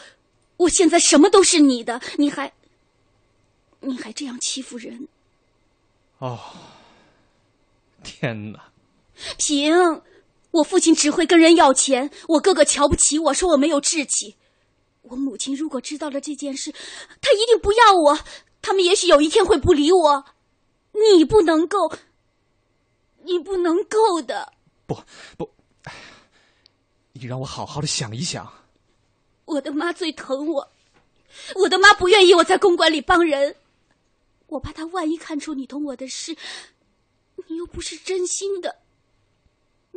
[0.59, 2.52] 我现在什么都是你的，你还，
[3.80, 5.09] 你还这样欺负人？
[6.18, 6.38] 哦，
[8.02, 8.70] 天哪！
[9.38, 9.74] 平。
[10.57, 14.36] 我父亲只会跟人要钱，我哥哥瞧不起我，说我没有志气。
[15.02, 18.18] 我母亲如果知道了这件事，她一定不要我。
[18.62, 20.24] 他们也许有一天会不理我。
[21.14, 21.92] 你不能够，
[23.22, 24.52] 你不能够的。
[24.86, 24.98] 不
[25.36, 25.50] 不，
[27.12, 28.50] 你让我好好的想一想。
[29.44, 30.72] 我的妈最疼我，
[31.54, 33.57] 我的妈不愿意我在公馆里帮人，
[34.46, 36.34] 我怕她万一看出你同我的事，
[37.46, 38.78] 你又不是真心的，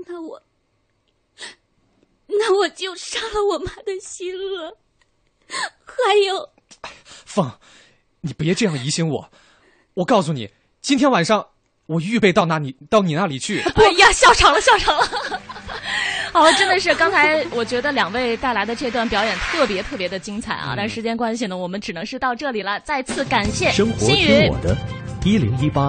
[0.06, 0.44] 那我。
[2.30, 4.78] 那我就伤了我妈的心了。
[5.86, 6.50] 还有，
[7.26, 7.52] 凤，
[8.22, 9.32] 你别这样疑心我。
[9.96, 10.52] 我告诉你，
[10.82, 11.48] 今天晚上
[11.88, 13.62] 我预备到那里，到你那里去。
[13.62, 15.08] 哎呀，笑场了，笑场了。
[16.32, 20.76] 好，真的是刚才我觉得两位带来的这段表演特别特别的精彩啊！
[20.78, 22.80] 但时间关系呢，我们只能是到这里了。
[22.82, 24.78] 再次感谢生活听我的，
[25.26, 25.88] 一零一八。